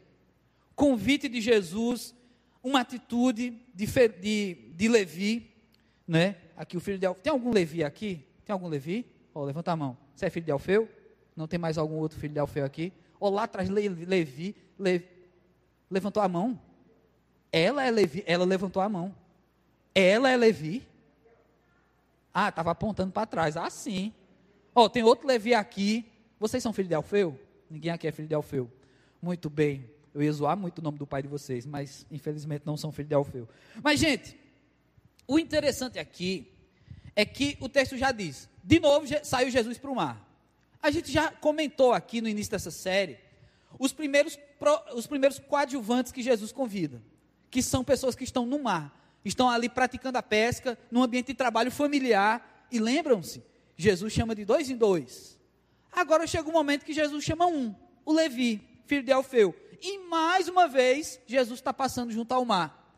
Convite 0.76 1.30
de 1.30 1.40
Jesus, 1.40 2.14
uma 2.62 2.82
atitude 2.82 3.58
de, 3.74 3.86
de, 4.20 4.56
de 4.76 4.88
Levi, 4.88 5.52
né? 6.08 6.36
Aqui 6.56 6.78
o 6.78 6.80
filho 6.80 6.98
de 6.98 7.06
Alfeu. 7.06 7.24
Tem 7.24 7.32
algum 7.32 7.52
Levi 7.52 7.84
aqui? 7.84 8.26
Tem 8.46 8.54
algum 8.54 8.68
Levi? 8.68 9.06
Oh, 9.34 9.44
levanta 9.44 9.72
a 9.72 9.76
mão. 9.76 9.98
Você 10.16 10.26
é 10.26 10.30
filho 10.30 10.46
de 10.46 10.52
Alfeu? 10.52 10.90
Não 11.36 11.48
tem 11.48 11.58
mais 11.58 11.78
algum 11.78 11.96
outro 11.96 12.20
filho 12.20 12.34
de 12.34 12.40
Alfeu 12.40 12.66
aqui? 12.66 12.94
Ou 13.20 13.32
lá 13.32 13.44
atrás 13.44 13.70
Levi 13.70 14.56
levantou 15.90 16.22
a 16.22 16.28
mão? 16.28 16.60
Ela 17.53 17.86
é 17.86 17.91
Levi, 17.91 18.24
ela 18.25 18.43
levantou 18.43 18.81
a 18.81 18.89
mão. 18.89 19.13
Ela 19.93 20.31
é 20.31 20.36
Levi? 20.36 20.83
Ah, 22.33 22.50
estava 22.50 22.72
apontando 22.72 23.12
para 23.12 23.27
trás. 23.27 23.55
Ah, 23.55 23.69
sim. 23.69 24.12
Ó, 24.74 24.86
oh, 24.86 24.89
tem 24.89 25.03
outro 25.03 25.27
Levi 25.27 25.53
aqui. 25.53 26.03
Vocês 26.39 26.63
são 26.63 26.74
filhos 26.74 26.89
de 26.89 26.95
Alfeu? 26.95 27.39
Ninguém 27.69 27.91
aqui 27.91 28.07
é 28.07 28.12
filho 28.12 28.27
de 28.27 28.33
Alfeu. 28.33 28.72
Muito 29.22 29.51
bem. 29.51 29.88
Eu 30.15 30.24
ia 30.24 30.31
zoar 30.31 30.57
muito 30.57 30.79
o 30.79 30.81
nome 30.81 30.98
do 30.98 31.05
pai 31.05 31.22
de 31.22 31.27
vocês, 31.27 31.63
mas 31.63 32.07
infelizmente 32.10 32.63
não 32.65 32.75
são 32.75 32.91
filhos 32.91 33.10
de 33.10 33.15
Alfeu. 33.15 33.48
Mas, 33.83 34.00
gente, 34.00 34.36
o 35.27 35.38
interessante 35.38 36.00
aqui 36.00 36.51
é 37.15 37.24
que 37.24 37.55
o 37.60 37.69
texto 37.69 37.95
já 37.95 38.12
diz: 38.12 38.50
de 38.63 38.79
novo 38.79 39.05
saiu 39.24 39.51
Jesus 39.51 39.77
para 39.77 39.91
o 39.91 39.95
mar. 39.95 40.27
A 40.81 40.89
gente 40.89 41.12
já 41.12 41.31
comentou 41.31 41.93
aqui 41.93 42.19
no 42.19 42.27
início 42.27 42.51
dessa 42.51 42.72
série 42.72 43.19
os 43.77 43.93
primeiros, 43.93 44.39
os 44.95 45.05
primeiros 45.05 45.38
coadjuvantes 45.38 46.12
que 46.12 46.24
Jesus 46.24 46.51
convida, 46.51 47.01
que 47.53 47.62
são 47.62 47.83
pessoas 47.83 48.15
que 48.15 48.24
estão 48.24 48.48
no 48.48 48.57
mar 48.57 49.00
estão 49.24 49.48
ali 49.48 49.69
praticando 49.69 50.17
a 50.17 50.24
pesca, 50.24 50.75
num 50.89 51.03
ambiente 51.03 51.27
de 51.27 51.33
trabalho 51.36 51.72
familiar, 51.72 52.65
e 52.72 52.79
lembram-se, 52.79 53.43
Jesus 53.77 54.12
chama 54.12 54.33
de 54.33 54.43
dois 54.43 54.72
em 54.72 54.75
dois. 54.75 55.39
Agora 55.91 56.25
chega 56.25 56.50
um 56.50 56.51
momento 56.51 56.83
que 56.83 56.93
Jesus 56.93 57.24
chama 57.24 57.45
um, 57.45 57.75
o 58.03 58.12
Levi, 58.12 58.60
filho 58.88 59.03
de 59.03 59.12
Alfeu. 59.12 59.55
E 59.79 60.00
mais 60.00 60.48
uma 60.48 60.67
vez, 60.67 61.19
Jesus 61.27 61.60
está 61.60 61.72
passando 61.72 62.12
junto 62.12 62.33
ao 62.33 62.43
mar. 62.43 62.91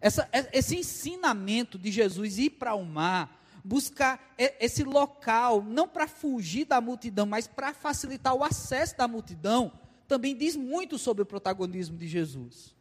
Essa, 0.00 0.26
esse 0.54 0.74
ensinamento 0.74 1.78
de 1.78 1.90
Jesus 1.92 2.38
ir 2.38 2.50
para 2.50 2.74
o 2.74 2.86
mar, 2.86 3.44
buscar 3.62 4.34
esse 4.38 4.84
local, 4.84 5.62
não 5.62 5.86
para 5.86 6.08
fugir 6.08 6.64
da 6.64 6.80
multidão, 6.80 7.26
mas 7.26 7.46
para 7.46 7.74
facilitar 7.74 8.34
o 8.34 8.42
acesso 8.42 8.96
da 8.96 9.06
multidão, 9.06 9.70
também 10.08 10.34
diz 10.34 10.56
muito 10.56 10.98
sobre 10.98 11.22
o 11.22 11.26
protagonismo 11.26 11.98
de 11.98 12.08
Jesus. 12.08 12.74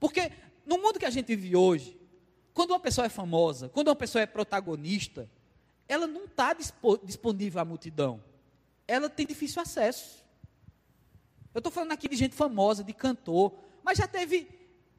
Porque 0.00 0.32
no 0.66 0.78
mundo 0.78 0.98
que 0.98 1.04
a 1.04 1.10
gente 1.10 1.36
vive 1.36 1.54
hoje, 1.54 2.00
quando 2.54 2.70
uma 2.70 2.80
pessoa 2.80 3.06
é 3.06 3.10
famosa, 3.10 3.68
quando 3.68 3.88
uma 3.88 3.96
pessoa 3.96 4.22
é 4.22 4.26
protagonista, 4.26 5.30
ela 5.86 6.06
não 6.06 6.24
está 6.24 6.56
disponível 7.04 7.60
à 7.60 7.64
multidão. 7.64 8.24
Ela 8.88 9.10
tem 9.10 9.26
difícil 9.26 9.60
acesso. 9.60 10.24
Eu 11.52 11.58
estou 11.58 11.70
falando 11.70 11.92
aqui 11.92 12.08
de 12.08 12.16
gente 12.16 12.34
famosa, 12.34 12.82
de 12.82 12.92
cantor, 12.92 13.52
mas 13.82 13.98
já 13.98 14.08
teve 14.08 14.48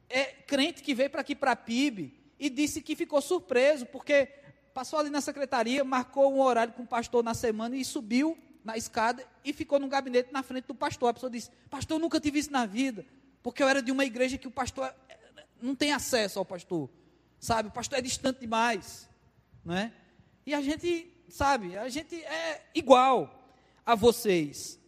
é, 0.08 0.24
crente 0.24 0.82
que 0.82 0.94
veio 0.94 1.10
para 1.10 1.22
aqui 1.22 1.34
para 1.34 1.52
a 1.52 1.56
PIB 1.56 2.14
e 2.38 2.50
disse 2.50 2.82
que 2.82 2.94
ficou 2.94 3.20
surpreso, 3.20 3.86
porque 3.86 4.26
passou 4.74 4.98
ali 4.98 5.10
na 5.10 5.20
secretaria, 5.20 5.82
marcou 5.82 6.32
um 6.32 6.40
horário 6.40 6.74
com 6.74 6.82
o 6.82 6.86
pastor 6.86 7.22
na 7.22 7.34
semana 7.34 7.76
e 7.76 7.84
subiu 7.84 8.36
na 8.64 8.76
escada 8.76 9.26
e 9.44 9.52
ficou 9.52 9.78
no 9.78 9.88
gabinete 9.88 10.32
na 10.32 10.42
frente 10.42 10.66
do 10.66 10.74
pastor. 10.74 11.08
A 11.08 11.14
pessoa 11.14 11.30
disse: 11.30 11.50
Pastor, 11.70 11.96
eu 11.96 12.00
nunca 12.00 12.20
tive 12.20 12.38
isso 12.38 12.50
na 12.50 12.66
vida, 12.66 13.06
porque 13.42 13.62
eu 13.62 13.68
era 13.68 13.82
de 13.82 13.90
uma 13.90 14.04
igreja 14.04 14.38
que 14.38 14.48
o 14.48 14.50
pastor 14.50 14.94
é, 15.08 15.16
não 15.60 15.74
tem 15.74 15.92
acesso 15.92 16.38
ao 16.38 16.44
pastor 16.44 16.88
sabe? 17.42 17.68
O 17.68 17.72
pastor 17.72 17.98
é 17.98 18.00
distante 18.00 18.38
demais, 18.38 19.10
não 19.64 19.74
é? 19.74 19.92
E 20.46 20.54
a 20.54 20.62
gente, 20.62 21.12
sabe, 21.28 21.76
a 21.76 21.88
gente 21.88 22.14
é 22.14 22.64
igual 22.72 23.52
a 23.84 23.96
vocês. 23.96 24.78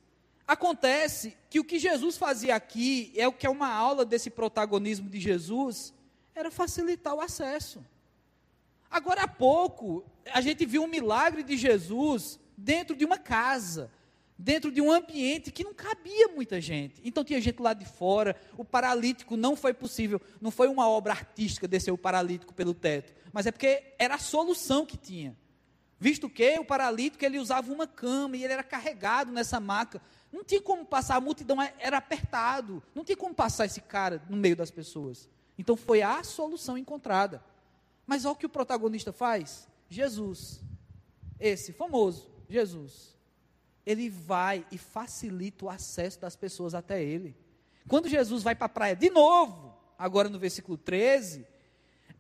Acontece 0.46 1.36
que 1.50 1.58
o 1.58 1.64
que 1.64 1.80
Jesus 1.80 2.16
fazia 2.16 2.54
aqui, 2.54 3.12
é 3.16 3.26
o 3.26 3.32
que 3.32 3.44
é 3.44 3.50
uma 3.50 3.68
aula 3.68 4.04
desse 4.04 4.30
protagonismo 4.30 5.10
de 5.10 5.18
Jesus, 5.18 5.92
era 6.32 6.48
facilitar 6.48 7.12
o 7.14 7.20
acesso. 7.20 7.84
Agora 8.88 9.22
há 9.22 9.28
pouco, 9.28 10.04
a 10.32 10.40
gente 10.40 10.64
viu 10.64 10.84
um 10.84 10.88
milagre 10.88 11.42
de 11.42 11.56
Jesus 11.56 12.38
dentro 12.56 12.94
de 12.94 13.04
uma 13.04 13.18
casa 13.18 13.90
dentro 14.38 14.70
de 14.70 14.80
um 14.80 14.90
ambiente 14.90 15.50
que 15.50 15.64
não 15.64 15.72
cabia 15.72 16.28
muita 16.28 16.60
gente. 16.60 17.00
Então 17.04 17.24
tinha 17.24 17.40
gente 17.40 17.60
lá 17.62 17.72
de 17.72 17.84
fora, 17.84 18.36
o 18.56 18.64
paralítico 18.64 19.36
não 19.36 19.56
foi 19.56 19.72
possível, 19.72 20.20
não 20.40 20.50
foi 20.50 20.68
uma 20.68 20.88
obra 20.88 21.12
artística 21.12 21.68
descer 21.68 21.92
o 21.92 21.98
paralítico 21.98 22.52
pelo 22.52 22.74
teto, 22.74 23.12
mas 23.32 23.46
é 23.46 23.52
porque 23.52 23.94
era 23.98 24.16
a 24.16 24.18
solução 24.18 24.84
que 24.84 24.96
tinha. 24.96 25.36
Visto 25.98 26.28
que 26.28 26.58
o 26.58 26.64
paralítico 26.64 27.24
ele 27.24 27.38
usava 27.38 27.72
uma 27.72 27.86
cama 27.86 28.36
e 28.36 28.44
ele 28.44 28.52
era 28.52 28.64
carregado 28.64 29.32
nessa 29.32 29.60
maca, 29.60 30.02
não 30.32 30.42
tinha 30.42 30.60
como 30.60 30.84
passar, 30.84 31.16
a 31.16 31.20
multidão 31.20 31.56
era 31.78 31.98
apertado, 31.98 32.82
não 32.94 33.04
tinha 33.04 33.16
como 33.16 33.34
passar 33.34 33.66
esse 33.66 33.80
cara 33.80 34.22
no 34.28 34.36
meio 34.36 34.56
das 34.56 34.70
pessoas. 34.70 35.28
Então 35.56 35.76
foi 35.76 36.02
a 36.02 36.22
solução 36.24 36.76
encontrada. 36.76 37.42
Mas 38.04 38.24
olha 38.24 38.32
o 38.32 38.36
que 38.36 38.44
o 38.44 38.50
protagonista 38.50 39.12
faz: 39.12 39.68
Jesus, 39.88 40.60
esse 41.38 41.72
famoso 41.72 42.28
Jesus 42.48 43.13
ele 43.86 44.08
vai 44.08 44.66
e 44.70 44.78
facilita 44.78 45.66
o 45.66 45.70
acesso 45.70 46.20
das 46.20 46.36
pessoas 46.36 46.74
até 46.74 47.02
ele. 47.02 47.36
Quando 47.88 48.08
Jesus 48.08 48.42
vai 48.42 48.54
para 48.54 48.66
a 48.66 48.70
praia, 48.70 48.96
de 48.96 49.10
novo, 49.10 49.74
agora 49.98 50.28
no 50.28 50.38
versículo 50.38 50.78
13, 50.78 51.46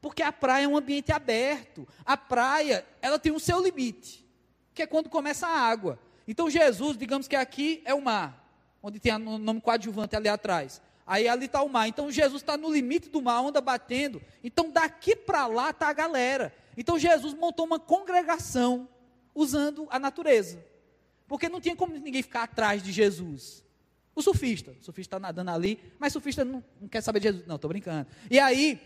porque 0.00 0.22
a 0.22 0.30
praia 0.30 0.64
é 0.64 0.68
um 0.68 0.76
ambiente 0.76 1.12
aberto. 1.12 1.88
A 2.04 2.16
praia, 2.16 2.84
ela 3.00 3.18
tem 3.18 3.32
o 3.32 3.40
seu 3.40 3.62
limite, 3.62 4.26
que 4.74 4.82
é 4.82 4.86
quando 4.86 5.08
começa 5.08 5.46
a 5.46 5.58
água. 5.58 5.98
Então 6.28 6.50
Jesus, 6.50 6.96
digamos 6.98 7.26
que 7.26 7.36
aqui 7.36 7.82
é 7.84 7.94
o 7.94 8.02
mar, 8.02 8.46
onde 8.82 9.00
tem 9.00 9.14
o 9.14 9.38
nome 9.38 9.60
coadjuvante 9.60 10.14
ali 10.14 10.28
atrás. 10.28 10.82
Aí 11.06 11.28
ali 11.28 11.46
está 11.46 11.62
o 11.62 11.68
mar. 11.68 11.88
Então 11.88 12.10
Jesus 12.10 12.42
está 12.42 12.56
no 12.56 12.72
limite 12.72 13.08
do 13.08 13.22
mar, 13.22 13.40
onda 13.40 13.60
batendo. 13.60 14.22
Então 14.42 14.70
daqui 14.70 15.14
para 15.14 15.46
lá 15.46 15.70
está 15.70 15.88
a 15.88 15.92
galera. 15.92 16.54
Então 16.76 16.98
Jesus 16.98 17.34
montou 17.34 17.66
uma 17.66 17.78
congregação 17.78 18.88
usando 19.34 19.86
a 19.90 19.98
natureza. 19.98 20.64
Porque 21.26 21.48
não 21.48 21.60
tinha 21.60 21.74
como 21.74 21.94
ninguém 21.94 22.22
ficar 22.22 22.44
atrás 22.44 22.82
de 22.82 22.92
Jesus. 22.92 23.64
O 24.14 24.22
surfista, 24.22 24.70
o 24.80 24.84
surfista 24.84 25.16
está 25.16 25.18
nadando 25.18 25.50
ali, 25.50 25.78
mas 25.98 26.12
o 26.12 26.14
surfista 26.14 26.44
não, 26.44 26.62
não 26.80 26.88
quer 26.88 27.00
saber 27.00 27.20
de 27.20 27.28
Jesus. 27.28 27.46
Não, 27.46 27.56
estou 27.56 27.68
brincando. 27.68 28.06
E 28.30 28.38
aí, 28.38 28.80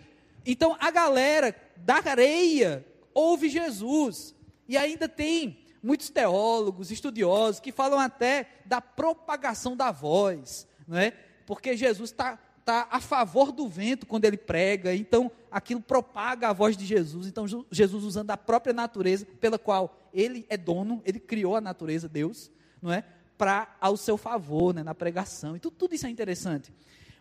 então 0.47 0.77
a 0.81 0.91
galera 0.91 1.55
da 1.77 1.97
areia 1.97 2.87
ouve 3.13 3.49
Jesus. 3.49 4.35
E 4.67 4.77
ainda 4.77 5.09
tem 5.09 5.59
muitos 5.83 6.09
teólogos, 6.11 6.91
estudiosos, 6.91 7.61
que 7.61 7.73
falam 7.73 7.99
até 7.99 8.49
da 8.65 8.81
propagação 8.81 9.77
da 9.77 9.91
voz, 9.91 10.67
não 10.87 10.99
é? 10.99 11.13
Porque 11.47 11.77
Jesus 11.77 12.11
está 12.11 12.39
tá 12.69 12.87
a 12.91 13.01
favor 13.01 13.51
do 13.51 13.67
vento 13.67 14.05
quando 14.05 14.27
ele 14.27 14.37
prega, 14.37 14.95
então 14.95 15.33
aquilo 15.51 15.81
propaga 15.81 16.51
a 16.51 16.53
voz 16.53 16.77
de 16.77 16.85
Jesus. 16.85 17.27
Então 17.27 17.47
Jesus 17.71 18.05
usando 18.05 18.31
a 18.31 18.37
própria 18.37 18.75
natureza 18.75 19.25
pela 19.41 19.59
qual 19.59 19.99
ele 20.13 20.45
é 20.51 20.57
dono, 20.59 21.01
ele 21.07 21.19
criou 21.19 21.57
a 21.57 21.63
natureza, 21.63 22.07
Deus, 22.07 22.51
não 22.83 22.93
é? 22.93 23.03
Para 23.39 23.75
ao 23.81 23.97
seu 23.97 24.19
favor, 24.19 24.75
né, 24.75 24.83
na 24.83 24.95
pregação. 24.95 25.57
Então 25.57 25.71
tudo 25.71 25.95
isso 25.95 26.07
é 26.07 26.11
interessante. 26.11 26.71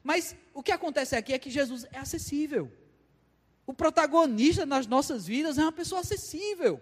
Mas 0.03 0.35
o 0.53 0.61
que 0.61 0.73
acontece 0.73 1.15
aqui 1.15 1.31
é 1.31 1.39
que 1.39 1.49
Jesus 1.49 1.85
é 1.93 1.99
acessível. 1.99 2.69
O 3.65 3.73
protagonista 3.73 4.65
nas 4.65 4.85
nossas 4.85 5.25
vidas 5.25 5.57
é 5.57 5.61
uma 5.61 5.71
pessoa 5.71 6.01
acessível. 6.01 6.81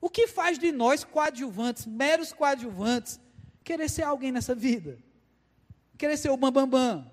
O 0.00 0.08
que 0.08 0.28
faz 0.28 0.56
de 0.56 0.70
nós 0.70 1.02
coadjuvantes, 1.02 1.84
meros 1.84 2.32
coadjuvantes, 2.32 3.18
querer 3.64 3.90
ser 3.90 4.02
alguém 4.02 4.30
nessa 4.30 4.54
vida? 4.54 5.00
Querer 5.98 6.16
ser 6.16 6.30
o 6.30 6.36
bambambam. 6.36 6.68
Bam, 6.68 7.02
bam. 7.02 7.11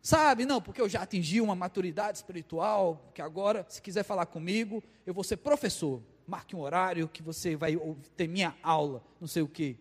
Sabe, 0.00 0.46
não, 0.46 0.62
porque 0.62 0.80
eu 0.80 0.88
já 0.88 1.02
atingi 1.02 1.40
uma 1.40 1.54
maturidade 1.54 2.18
espiritual, 2.18 3.10
que 3.14 3.20
agora, 3.20 3.66
se 3.68 3.82
quiser 3.82 4.04
falar 4.04 4.26
comigo, 4.26 4.82
eu 5.04 5.12
vou 5.12 5.24
ser 5.24 5.38
professor. 5.38 6.02
Marque 6.26 6.54
um 6.54 6.60
horário 6.60 7.08
que 7.08 7.22
você 7.22 7.56
vai 7.56 7.76
ter 8.16 8.28
minha 8.28 8.54
aula, 8.62 9.02
não 9.20 9.26
sei 9.26 9.42
o 9.42 9.48
quê. 9.48 9.76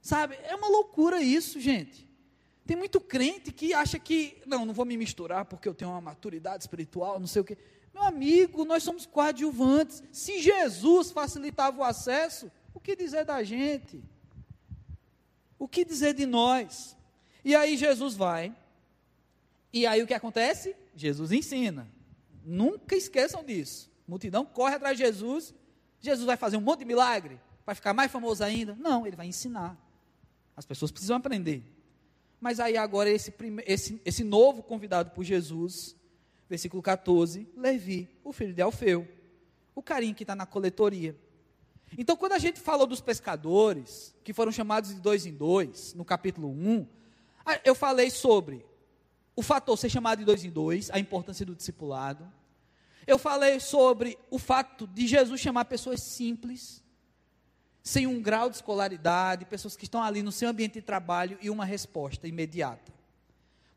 Sabe, 0.00 0.38
é 0.42 0.54
uma 0.54 0.68
loucura 0.68 1.22
isso, 1.22 1.60
gente. 1.60 2.08
Tem 2.66 2.76
muito 2.76 3.00
crente 3.00 3.50
que 3.50 3.72
acha 3.72 3.98
que, 3.98 4.42
não, 4.46 4.66
não 4.66 4.74
vou 4.74 4.84
me 4.84 4.96
misturar 4.96 5.46
porque 5.46 5.66
eu 5.66 5.74
tenho 5.74 5.90
uma 5.90 6.00
maturidade 6.00 6.62
espiritual, 6.62 7.18
não 7.18 7.26
sei 7.26 7.40
o 7.40 7.44
quê. 7.44 7.56
Meu 7.94 8.02
amigo, 8.02 8.64
nós 8.64 8.82
somos 8.82 9.06
coadjuvantes. 9.06 10.02
Se 10.12 10.40
Jesus 10.40 11.10
facilitava 11.10 11.80
o 11.80 11.84
acesso, 11.84 12.50
o 12.74 12.78
que 12.78 12.94
dizer 12.94 13.24
da 13.24 13.42
gente? 13.42 14.02
O 15.58 15.66
que 15.66 15.84
dizer 15.84 16.14
de 16.14 16.26
nós? 16.26 16.96
E 17.44 17.56
aí 17.56 17.76
Jesus 17.76 18.14
vai, 18.14 18.54
e 19.72 19.86
aí 19.86 20.02
o 20.02 20.06
que 20.06 20.14
acontece? 20.14 20.74
Jesus 20.94 21.32
ensina. 21.32 21.88
Nunca 22.44 22.96
esqueçam 22.96 23.44
disso. 23.44 23.90
A 24.06 24.10
multidão 24.10 24.44
corre 24.44 24.74
atrás 24.74 24.96
de 24.96 25.04
Jesus. 25.04 25.54
Jesus 26.00 26.26
vai 26.26 26.36
fazer 26.36 26.56
um 26.56 26.60
monte 26.60 26.80
de 26.80 26.84
milagre, 26.84 27.38
vai 27.66 27.74
ficar 27.74 27.92
mais 27.92 28.10
famoso 28.10 28.42
ainda? 28.42 28.74
Não, 28.76 29.06
ele 29.06 29.16
vai 29.16 29.26
ensinar. 29.26 29.76
As 30.56 30.64
pessoas 30.64 30.90
precisam 30.90 31.16
aprender. 31.16 31.62
Mas 32.40 32.60
aí 32.60 32.76
agora 32.76 33.10
esse, 33.10 33.34
esse, 33.66 34.00
esse 34.04 34.24
novo 34.24 34.62
convidado 34.62 35.10
por 35.10 35.24
Jesus, 35.24 35.96
versículo 36.48 36.82
14, 36.82 37.48
Levi, 37.56 38.08
o 38.24 38.32
filho 38.32 38.54
de 38.54 38.62
Alfeu, 38.62 39.06
o 39.74 39.82
carinho 39.82 40.14
que 40.14 40.22
está 40.22 40.34
na 40.36 40.46
coletoria. 40.46 41.16
Então, 41.96 42.16
quando 42.16 42.32
a 42.32 42.38
gente 42.38 42.60
falou 42.60 42.86
dos 42.86 43.00
pescadores, 43.00 44.14
que 44.22 44.32
foram 44.32 44.52
chamados 44.52 44.94
de 44.94 45.00
dois 45.00 45.26
em 45.26 45.32
dois, 45.32 45.94
no 45.94 46.04
capítulo 46.04 46.48
1, 46.48 46.86
eu 47.64 47.74
falei 47.74 48.10
sobre 48.10 48.64
o 49.38 49.42
fator 49.42 49.78
ser 49.78 49.88
chamado 49.88 50.18
de 50.18 50.24
dois 50.24 50.44
em 50.44 50.50
dois, 50.50 50.90
a 50.90 50.98
importância 50.98 51.46
do 51.46 51.54
discipulado. 51.54 52.28
Eu 53.06 53.16
falei 53.16 53.60
sobre 53.60 54.18
o 54.32 54.36
fato 54.36 54.84
de 54.84 55.06
Jesus 55.06 55.40
chamar 55.40 55.66
pessoas 55.66 56.02
simples, 56.02 56.82
sem 57.80 58.04
um 58.04 58.20
grau 58.20 58.50
de 58.50 58.56
escolaridade, 58.56 59.44
pessoas 59.44 59.76
que 59.76 59.84
estão 59.84 60.02
ali 60.02 60.24
no 60.24 60.32
seu 60.32 60.48
ambiente 60.48 60.72
de 60.72 60.82
trabalho 60.82 61.38
e 61.40 61.48
uma 61.50 61.64
resposta 61.64 62.26
imediata. 62.26 62.92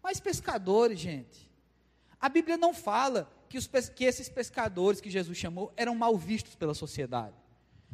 Mas 0.01 0.19
pescadores, 0.19 0.99
gente, 0.99 1.47
a 2.19 2.27
Bíblia 2.27 2.57
não 2.57 2.73
fala 2.73 3.31
que, 3.47 3.59
os, 3.59 3.67
que 3.67 4.05
esses 4.05 4.29
pescadores 4.29 4.99
que 4.99 5.11
Jesus 5.11 5.37
chamou 5.37 5.71
eram 5.77 5.93
mal 5.93 6.17
vistos 6.17 6.55
pela 6.55 6.73
sociedade. 6.73 7.35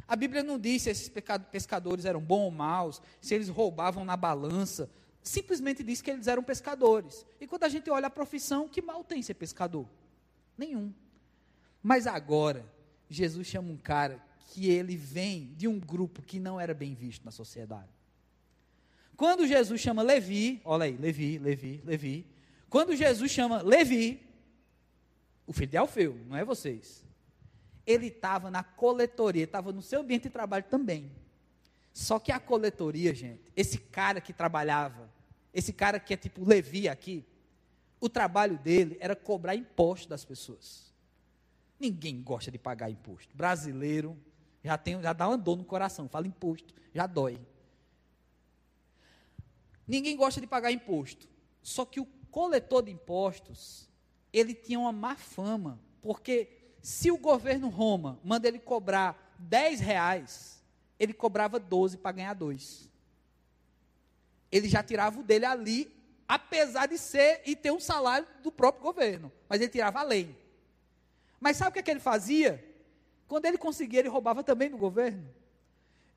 A 0.08 0.16
Bíblia 0.16 0.42
não 0.42 0.58
diz 0.58 0.84
se 0.84 0.90
esses 0.90 1.12
pescadores 1.52 2.06
eram 2.06 2.22
bons 2.22 2.46
ou 2.46 2.52
maus, 2.52 3.02
se 3.20 3.36
eles 3.36 3.50
roubavam 3.50 4.06
na 4.06 4.16
balança. 4.16 4.90
Simplesmente 5.28 5.84
diz 5.84 6.02
que 6.02 6.10
eles 6.10 6.26
eram 6.26 6.42
pescadores. 6.42 7.26
E 7.42 7.46
quando 7.46 7.66
a 7.66 7.70
gente 7.70 7.90
olha 7.90 8.08
a 8.08 8.10
profissão, 8.10 8.70
que 8.70 8.82
mal 8.82 9.04
tem 9.04 9.22
ser 9.22 9.34
pescador? 9.34 9.86
Nenhum. 10.58 10.94
Mas 11.84 12.08
agora, 12.08 12.66
Jesus 13.10 13.46
chama 13.46 13.70
um 13.70 13.76
cara 13.76 14.24
que 14.48 14.70
ele 14.70 14.96
vem 14.96 15.54
de 15.58 15.68
um 15.68 15.78
grupo 15.78 16.22
que 16.22 16.40
não 16.40 16.58
era 16.58 16.74
bem 16.74 16.94
visto 16.94 17.26
na 17.26 17.32
sociedade. 17.32 17.90
Quando 19.18 19.46
Jesus 19.46 19.82
chama 19.82 20.02
Levi, 20.02 20.62
olha 20.64 20.86
aí, 20.86 20.96
Levi, 20.96 21.38
Levi, 21.40 21.82
Levi. 21.84 22.26
Quando 22.70 22.96
Jesus 22.96 23.30
chama 23.30 23.62
Levi, 23.62 24.26
o 25.46 25.52
filho 25.52 25.72
de 25.72 25.76
Alfeu, 25.76 26.18
não 26.26 26.38
é 26.38 26.46
vocês. 26.46 27.04
Ele 27.86 28.08
estava 28.08 28.50
na 28.50 28.64
coletoria, 28.64 29.44
estava 29.44 29.74
no 29.74 29.82
seu 29.82 30.00
ambiente 30.00 30.24
de 30.24 30.30
trabalho 30.30 30.64
também. 30.70 31.12
Só 31.92 32.18
que 32.18 32.32
a 32.32 32.40
coletoria, 32.40 33.14
gente, 33.14 33.52
esse 33.58 33.78
cara 33.78 34.22
que 34.22 34.32
trabalhava, 34.32 35.17
esse 35.54 35.74
cara 35.74 36.00
que 36.00 36.14
é 36.14 36.18
tipo 36.18 36.44
Levi 36.44 36.88
aqui, 36.88 37.26
o 38.00 38.08
trabalho 38.08 38.58
dele 38.58 38.98
era 39.00 39.16
cobrar 39.16 39.56
imposto 39.56 40.08
das 40.08 40.24
pessoas. 40.24 40.94
Ninguém 41.80 42.22
gosta 42.22 42.52
de 42.52 42.58
pagar 42.58 42.90
imposto. 42.90 43.36
Brasileiro 43.36 44.18
já, 44.64 44.78
tem, 44.78 45.02
já 45.02 45.14
dá 45.14 45.28
uma 45.28 45.38
dor 45.38 45.58
no 45.58 45.64
coração. 45.64 46.10
Fala 46.10 46.28
imposto, 46.28 46.74
já 46.94 47.08
dói. 47.08 47.40
Ninguém 49.88 50.16
gosta 50.16 50.42
de 50.42 50.48
pagar 50.48 50.72
imposto. 50.72 51.28
Só 51.62 51.86
que 51.86 52.00
o 52.00 52.06
coletor 52.30 52.84
de 52.84 52.92
impostos, 52.92 53.90
ele 54.34 54.54
tinha 54.54 54.80
uma 54.80 54.92
má 54.92 55.16
fama. 55.16 55.80
Porque 56.02 56.50
se 56.82 57.12
o 57.12 57.18
governo 57.18 57.70
Roma 57.70 58.20
manda 58.24 58.48
ele 58.48 58.60
cobrar 58.60 59.36
10 59.40 59.80
reais, 59.80 60.64
ele 61.00 61.14
cobrava 61.14 61.60
12 61.60 61.98
para 61.98 62.12
ganhar 62.12 62.34
2. 62.34 62.90
Ele 64.52 64.70
já 64.70 64.82
tirava 64.82 65.20
o 65.20 65.24
dele 65.24 65.46
ali, 65.46 65.92
apesar 66.28 66.88
de 66.88 66.98
ser 66.98 67.42
e 67.46 67.56
ter 67.56 67.72
um 67.72 67.80
salário 67.80 68.28
do 68.42 68.52
próprio 68.52 68.84
governo. 68.84 69.32
Mas 69.48 69.62
ele 69.62 69.70
tirava 69.70 70.00
além. 70.00 70.36
Mas 71.40 71.58
sabe 71.58 71.70
o 71.70 71.74
que, 71.74 71.80
é 71.80 71.84
que 71.84 71.92
ele 71.92 72.00
fazia? 72.00 72.64
Quando 73.28 73.46
ele 73.46 73.58
conseguia, 73.58 74.00
ele 74.00 74.10
roubava 74.10 74.44
também 74.44 74.70
do 74.70 74.78
governo. 74.78 75.28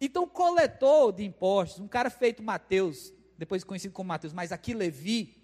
Então, 0.01 0.27
coletor 0.27 1.13
de 1.13 1.25
impostos, 1.25 1.81
um 1.81 1.89
cara 1.89 2.09
feito 2.09 2.43
Mateus, 2.43 3.13
depois 3.37 3.65
conhecido 3.65 3.93
como 3.93 4.09
Mateus, 4.09 4.33
mas 4.33 4.51
aqui 4.51 4.73
Levi, 4.73 5.37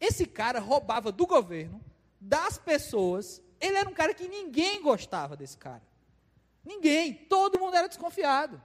esse 0.00 0.26
cara 0.26 0.58
roubava 0.58 1.12
do 1.12 1.26
governo, 1.26 1.80
das 2.20 2.58
pessoas. 2.58 3.40
Ele 3.60 3.76
era 3.76 3.88
um 3.88 3.94
cara 3.94 4.12
que 4.12 4.28
ninguém 4.28 4.82
gostava 4.82 5.36
desse 5.36 5.56
cara. 5.56 5.82
Ninguém, 6.64 7.14
todo 7.14 7.58
mundo 7.58 7.76
era 7.76 7.88
desconfiado. 7.88 8.60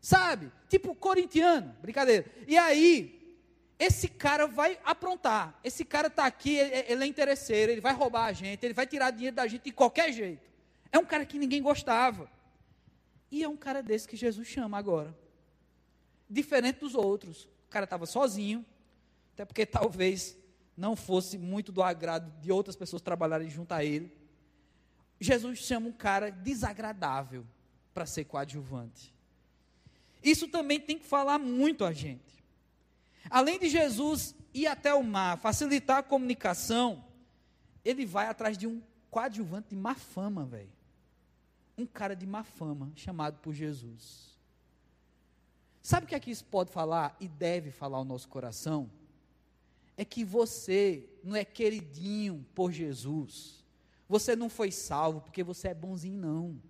Sabe? 0.00 0.50
Tipo 0.68 0.94
corintiano, 0.94 1.74
brincadeira. 1.82 2.24
E 2.46 2.56
aí, 2.56 3.36
esse 3.78 4.08
cara 4.08 4.46
vai 4.46 4.78
aprontar. 4.84 5.58
Esse 5.62 5.84
cara 5.84 6.08
está 6.08 6.26
aqui, 6.26 6.56
ele, 6.56 6.92
ele 6.92 7.04
é 7.04 7.06
interesseiro, 7.06 7.72
ele 7.72 7.80
vai 7.80 7.94
roubar 7.94 8.26
a 8.26 8.32
gente, 8.32 8.64
ele 8.64 8.74
vai 8.74 8.86
tirar 8.86 9.10
dinheiro 9.10 9.36
da 9.36 9.46
gente 9.46 9.64
de 9.64 9.72
qualquer 9.72 10.12
jeito. 10.12 10.50
É 10.92 10.98
um 10.98 11.04
cara 11.04 11.24
que 11.24 11.38
ninguém 11.38 11.62
gostava. 11.62 12.30
E 13.30 13.44
é 13.44 13.48
um 13.48 13.56
cara 13.56 13.82
desse 13.82 14.08
que 14.08 14.16
Jesus 14.16 14.48
chama 14.48 14.76
agora. 14.76 15.16
Diferente 16.28 16.80
dos 16.80 16.94
outros. 16.94 17.44
O 17.44 17.70
cara 17.70 17.84
estava 17.84 18.04
sozinho, 18.04 18.66
até 19.32 19.44
porque 19.44 19.64
talvez 19.64 20.36
não 20.76 20.96
fosse 20.96 21.38
muito 21.38 21.70
do 21.70 21.82
agrado 21.82 22.30
de 22.40 22.50
outras 22.50 22.74
pessoas 22.74 23.00
trabalharem 23.00 23.48
junto 23.48 23.72
a 23.72 23.84
ele. 23.84 24.12
Jesus 25.20 25.58
chama 25.58 25.88
um 25.88 25.92
cara 25.92 26.30
desagradável 26.30 27.46
para 27.94 28.06
ser 28.06 28.24
coadjuvante. 28.24 29.14
Isso 30.22 30.48
também 30.48 30.80
tem 30.80 30.98
que 30.98 31.06
falar 31.06 31.38
muito 31.38 31.84
a 31.84 31.92
gente. 31.92 32.44
Além 33.28 33.58
de 33.58 33.68
Jesus 33.68 34.34
ir 34.52 34.66
até 34.66 34.94
o 34.94 35.02
mar, 35.02 35.38
facilitar 35.38 35.98
a 35.98 36.02
comunicação, 36.02 37.04
ele 37.84 38.04
vai 38.04 38.26
atrás 38.26 38.58
de 38.58 38.66
um 38.66 38.82
coadjuvante 39.10 39.68
de 39.70 39.76
má 39.76 39.94
fama, 39.94 40.44
velho 40.44 40.80
um 41.80 41.86
cara 41.86 42.14
de 42.14 42.26
má 42.26 42.44
fama 42.44 42.92
chamado 42.94 43.38
por 43.38 43.54
Jesus. 43.54 44.38
Sabe 45.82 46.04
o 46.04 46.08
que 46.08 46.14
é 46.14 46.20
isso 46.30 46.44
pode 46.44 46.70
falar 46.70 47.16
e 47.18 47.26
deve 47.26 47.70
falar 47.70 47.98
ao 47.98 48.04
nosso 48.04 48.28
coração? 48.28 48.90
É 49.96 50.04
que 50.04 50.24
você 50.24 51.08
não 51.24 51.34
é 51.34 51.44
queridinho 51.44 52.44
por 52.54 52.70
Jesus. 52.70 53.64
Você 54.08 54.36
não 54.36 54.48
foi 54.48 54.70
salvo 54.70 55.20
porque 55.20 55.42
você 55.42 55.68
é 55.68 55.74
bonzinho, 55.74 56.18
não. 56.18 56.62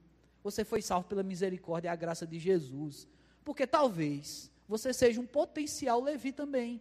Você 0.43 0.65
foi 0.65 0.81
salvo 0.81 1.09
pela 1.09 1.23
misericórdia 1.23 1.89
e 1.89 1.91
a 1.91 1.97
graça 1.97 2.27
de 2.27 2.39
Jesus. 2.39 3.07
Porque 3.51 3.67
talvez 3.67 4.49
você 4.69 4.93
seja 4.93 5.21
um 5.21 5.27
potencial 5.27 6.01
Levi 6.01 6.31
também. 6.31 6.81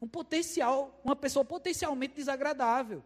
Um 0.00 0.08
potencial, 0.08 0.98
uma 1.04 1.14
pessoa 1.14 1.44
potencialmente 1.44 2.14
desagradável. 2.14 3.04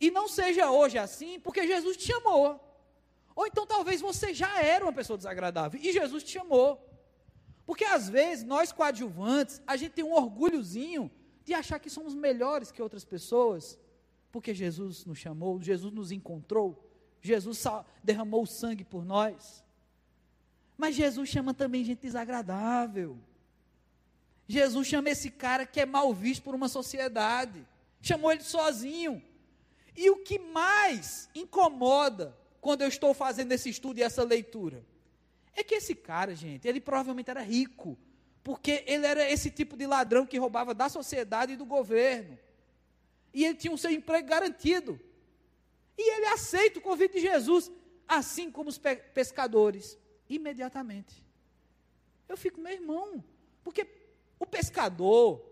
E 0.00 0.12
não 0.12 0.28
seja 0.28 0.70
hoje 0.70 0.96
assim, 0.96 1.40
porque 1.40 1.66
Jesus 1.66 1.96
te 1.96 2.06
chamou. 2.06 2.60
Ou 3.34 3.48
então 3.48 3.66
talvez 3.66 4.00
você 4.00 4.32
já 4.32 4.62
era 4.62 4.84
uma 4.84 4.92
pessoa 4.92 5.16
desagradável 5.16 5.80
e 5.82 5.92
Jesus 5.92 6.22
te 6.22 6.30
chamou. 6.30 6.88
Porque 7.66 7.84
às 7.84 8.08
vezes 8.08 8.44
nós 8.44 8.70
coadjuvantes, 8.70 9.60
a 9.66 9.76
gente 9.76 9.94
tem 9.94 10.04
um 10.04 10.12
orgulhozinho 10.12 11.10
de 11.42 11.52
achar 11.52 11.80
que 11.80 11.90
somos 11.90 12.14
melhores 12.14 12.70
que 12.70 12.80
outras 12.80 13.04
pessoas, 13.04 13.76
porque 14.30 14.54
Jesus 14.54 15.04
nos 15.04 15.18
chamou, 15.18 15.60
Jesus 15.60 15.92
nos 15.92 16.12
encontrou, 16.12 16.88
Jesus 17.20 17.64
derramou 18.04 18.44
o 18.44 18.46
sangue 18.46 18.84
por 18.84 19.04
nós. 19.04 19.65
Mas 20.76 20.94
Jesus 20.94 21.28
chama 21.28 21.54
também 21.54 21.84
gente 21.84 22.02
desagradável. 22.02 23.18
Jesus 24.48 24.86
chama 24.86 25.10
esse 25.10 25.30
cara 25.30 25.66
que 25.66 25.80
é 25.80 25.86
mal 25.86 26.12
visto 26.12 26.42
por 26.42 26.54
uma 26.54 26.68
sociedade. 26.68 27.66
Chamou 28.00 28.30
ele 28.30 28.42
sozinho. 28.42 29.22
E 29.96 30.10
o 30.10 30.16
que 30.16 30.38
mais 30.38 31.28
incomoda 31.34 32.36
quando 32.60 32.82
eu 32.82 32.88
estou 32.88 33.14
fazendo 33.14 33.52
esse 33.52 33.70
estudo 33.70 33.98
e 33.98 34.02
essa 34.02 34.22
leitura 34.22 34.84
é 35.54 35.64
que 35.64 35.74
esse 35.74 35.94
cara, 35.94 36.34
gente, 36.34 36.68
ele 36.68 36.80
provavelmente 36.80 37.30
era 37.30 37.40
rico, 37.40 37.98
porque 38.44 38.84
ele 38.86 39.06
era 39.06 39.28
esse 39.28 39.50
tipo 39.50 39.74
de 39.76 39.86
ladrão 39.86 40.26
que 40.26 40.38
roubava 40.38 40.74
da 40.74 40.88
sociedade 40.88 41.54
e 41.54 41.56
do 41.56 41.64
governo. 41.64 42.38
E 43.32 43.44
ele 43.44 43.54
tinha 43.54 43.72
o 43.72 43.78
seu 43.78 43.90
emprego 43.90 44.28
garantido. 44.28 45.00
E 45.96 46.16
ele 46.16 46.26
aceita 46.26 46.78
o 46.78 46.82
convite 46.82 47.14
de 47.14 47.20
Jesus, 47.20 47.72
assim 48.06 48.50
como 48.50 48.68
os 48.68 48.78
pescadores, 48.78 49.98
imediatamente. 50.28 51.24
Eu 52.28 52.36
fico, 52.36 52.60
meu 52.60 52.72
irmão, 52.72 53.24
porque 53.62 53.86
o 54.38 54.46
pescador, 54.46 55.42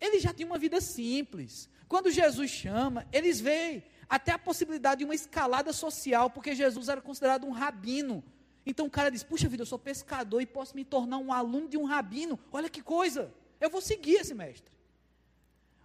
ele 0.00 0.18
já 0.18 0.32
tinha 0.32 0.46
uma 0.46 0.58
vida 0.58 0.80
simples. 0.80 1.68
Quando 1.88 2.10
Jesus 2.10 2.50
chama, 2.50 3.06
eles 3.12 3.40
veem 3.40 3.84
até 4.08 4.32
a 4.32 4.38
possibilidade 4.38 5.00
de 5.00 5.04
uma 5.04 5.14
escalada 5.14 5.72
social, 5.72 6.30
porque 6.30 6.54
Jesus 6.54 6.88
era 6.88 7.00
considerado 7.00 7.46
um 7.46 7.50
rabino. 7.50 8.22
Então 8.64 8.86
o 8.86 8.90
cara 8.90 9.10
diz: 9.10 9.22
Puxa 9.22 9.48
vida, 9.48 9.62
eu 9.62 9.66
sou 9.66 9.78
pescador 9.78 10.40
e 10.40 10.46
posso 10.46 10.74
me 10.74 10.84
tornar 10.84 11.18
um 11.18 11.32
aluno 11.32 11.68
de 11.68 11.76
um 11.76 11.84
rabino. 11.84 12.38
Olha 12.52 12.70
que 12.70 12.82
coisa, 12.82 13.32
eu 13.60 13.70
vou 13.70 13.80
seguir 13.80 14.14
esse 14.14 14.34
mestre. 14.34 14.72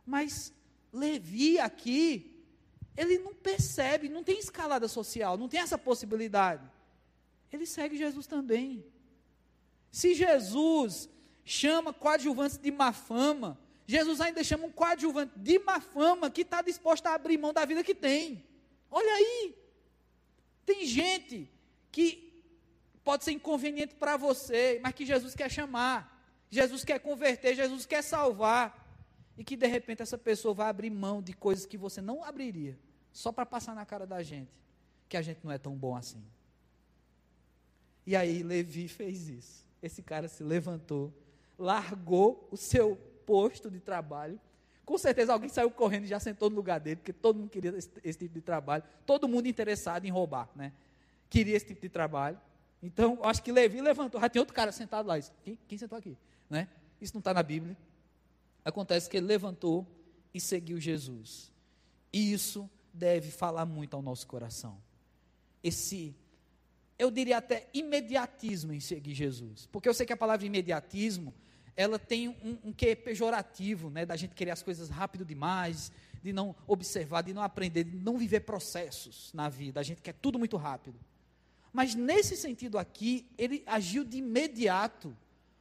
Mas 0.06 0.54
Levi 0.94 1.60
aqui, 1.60 2.44
ele 2.96 3.18
não 3.20 3.34
percebe, 3.34 4.10
não 4.10 4.24
tem 4.24 4.40
escalada 4.40 4.88
social, 4.88 5.38
não 5.38 5.48
tem 5.48 5.60
essa 5.60 5.78
possibilidade. 5.78 6.70
Ele 7.52 7.66
segue 7.66 7.98
Jesus 7.98 8.28
também. 8.28 8.86
Se 9.92 10.14
Jesus 10.14 11.10
chama 11.44 11.92
coadjuvantes 11.94 12.58
de 12.58 12.72
má 12.72 12.94
fama, 12.94 13.60
Jesus 13.86 14.22
ainda 14.22 14.44
chama 14.44 14.68
um 14.68 14.72
coadjuvante 14.72 15.34
de 15.36 15.60
má 15.60 15.82
fama 15.82 16.30
que 16.30 16.42
está 16.42 16.62
disposto 16.62 17.08
a 17.08 17.14
abrir 17.14 17.38
mão 17.38 17.52
da 17.52 17.66
vida 17.66 17.84
que 17.84 17.94
tem. 17.94 18.46
Olha 18.90 19.14
aí. 19.14 19.56
Tem 20.66 20.86
gente 20.86 21.52
que 21.92 22.32
pode 23.04 23.26
ser 23.26 23.32
inconveniente 23.32 23.96
para 23.96 24.16
você, 24.16 24.80
mas 24.82 24.94
que 24.94 25.06
Jesus 25.06 25.36
quer 25.36 25.52
chamar. 25.52 26.10
Jesus 26.50 26.86
quer 26.86 27.00
converter, 27.00 27.56
Jesus 27.56 27.86
quer 27.86 28.02
salvar. 28.02 28.80
E 29.38 29.44
que 29.44 29.58
de 29.58 29.68
repente 29.68 30.02
essa 30.02 30.18
pessoa 30.18 30.54
vai 30.54 30.70
abrir 30.70 30.90
mão 30.90 31.22
de 31.22 31.34
coisas 31.34 31.66
que 31.66 31.78
você 31.78 32.02
não 32.02 32.24
abriria, 32.24 32.78
só 33.12 33.32
para 33.32 33.46
passar 33.46 33.74
na 33.74 33.86
cara 33.86 34.06
da 34.06 34.22
gente, 34.22 34.52
que 35.10 35.18
a 35.18 35.22
gente 35.22 35.40
não 35.44 35.52
é 35.52 35.58
tão 35.58 35.76
bom 35.76 35.96
assim. 35.96 36.24
E 38.06 38.16
aí 38.16 38.44
Levi 38.44 38.88
fez 38.88 39.30
isso. 39.30 39.66
Esse 39.82 40.02
cara 40.02 40.28
se 40.28 40.44
levantou, 40.44 41.14
largou 41.58 42.48
o 42.52 42.58
seu 42.58 42.96
posto 43.26 43.70
de 43.70 43.80
trabalho. 43.80 44.40
Com 44.86 44.98
certeza 44.98 45.34
alguém 45.34 45.50
saiu 45.50 45.72
correndo 45.72 46.06
e 46.06 46.08
já 46.08 46.20
sentou 46.20 46.50
no 46.50 46.56
lugar 46.56 46.80
dele, 46.80 46.98
porque 46.98 47.14
todo 47.14 47.40
mundo 47.40 47.50
queria 47.50 47.72
esse, 47.78 47.90
esse 48.04 48.20
tipo 48.20 48.34
de 48.34 48.42
trabalho. 48.42 48.84
Todo 49.06 49.28
mundo 49.28 49.48
interessado 49.48 50.06
em 50.06 50.10
roubar, 50.10 50.50
né? 50.56 50.74
Queria 51.30 51.56
esse 51.56 51.66
tipo 51.66 51.82
de 51.82 51.90
trabalho. 51.90 52.40
Então, 52.84 53.20
acho 53.24 53.42
que 53.44 53.52
Levi 53.52 53.80
levantou. 53.80 54.20
Já 54.20 54.30
tem 54.30 54.40
outro 54.40 54.54
cara 54.54 54.72
sentado 54.72 55.06
lá. 55.08 55.20
Quem, 55.44 55.58
quem 55.68 55.78
sentou 55.78 55.98
aqui? 55.98 56.18
Né? 56.50 56.68
Isso 57.00 57.14
não 57.14 57.20
está 57.20 57.34
na 57.34 57.44
Bíblia. 57.44 57.78
Acontece 58.66 59.10
que 59.10 59.18
ele 59.18 59.28
levantou 59.28 59.88
e 60.34 60.40
seguiu 60.40 60.80
Jesus. 60.80 61.52
E 62.12 62.34
isso 62.34 62.70
deve 62.94 63.32
falar 63.32 63.66
muito 63.66 63.96
ao 63.96 64.02
nosso 64.02 64.28
coração. 64.28 64.78
Esse, 65.64 66.16
eu 67.02 67.10
diria 67.10 67.38
até 67.38 67.68
imediatismo 67.74 68.72
em 68.72 68.80
seguir 68.80 69.16
Jesus. 69.16 69.68
Porque 69.72 69.90
eu 69.90 69.94
sei 69.94 70.06
que 70.06 70.14
a 70.14 70.18
palavra 70.18 70.46
imediatismo 70.46 71.34
ela 71.76 71.98
tem 71.98 72.30
um, 72.30 72.60
um 72.66 72.72
quê 72.72 72.96
pejorativo, 72.96 73.90
né, 73.90 74.06
da 74.06 74.16
gente 74.16 74.36
querer 74.36 74.52
as 74.52 74.62
coisas 74.62 74.88
rápido 74.88 75.26
demais, 75.26 75.92
de 76.22 76.32
não 76.32 76.56
observar, 76.68 77.24
de 77.24 77.34
não 77.34 77.42
aprender, 77.42 77.86
de 77.86 77.98
não 77.98 78.20
viver 78.20 78.42
processos 78.42 79.32
na 79.34 79.50
vida. 79.50 79.80
A 79.80 79.84
gente 79.84 80.00
quer 80.00 80.14
tudo 80.14 80.38
muito 80.38 80.58
rápido. 80.58 81.00
Mas 81.74 81.96
nesse 81.96 82.38
sentido 82.38 82.78
aqui, 82.78 83.26
ele 83.36 83.64
agiu 83.66 84.04
de 84.04 84.18
imediato. 84.18 85.18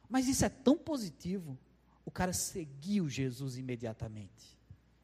Mas 0.07 0.27
isso 0.27 0.45
é 0.45 0.49
tão 0.49 0.77
positivo. 0.77 1.57
O 2.05 2.11
cara 2.11 2.33
seguiu 2.33 3.09
Jesus 3.09 3.57
imediatamente. 3.57 4.59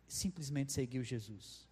Simplesmente 0.07 0.71
seguiu 0.71 1.03
Jesus. 1.03 1.67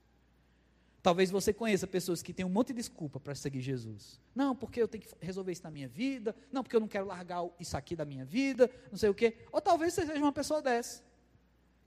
Talvez 1.06 1.30
você 1.30 1.54
conheça 1.54 1.86
pessoas 1.86 2.24
que 2.24 2.34
têm 2.34 2.44
um 2.44 2.50
monte 2.50 2.70
de 2.70 2.78
desculpa 2.78 3.20
para 3.20 3.36
seguir 3.36 3.62
Jesus. 3.62 4.20
Não, 4.34 4.56
porque 4.56 4.82
eu 4.82 4.88
tenho 4.88 5.04
que 5.04 5.10
resolver 5.22 5.52
isso 5.52 5.62
na 5.62 5.70
minha 5.70 5.88
vida. 5.88 6.36
Não, 6.52 6.64
porque 6.64 6.76
eu 6.76 6.80
não 6.80 6.88
quero 6.88 7.06
largar 7.06 7.48
isso 7.60 7.78
aqui 7.78 7.96
da 7.96 8.04
minha 8.04 8.26
vida. 8.26 8.72
Não 8.90 8.98
sei 8.98 9.10
o 9.10 9.14
quê. 9.14 9.38
Ou 9.52 9.62
talvez 9.62 9.94
você 9.94 10.04
seja 10.04 10.20
uma 10.20 10.32
pessoa 10.32 10.64
dessa. 10.64 11.04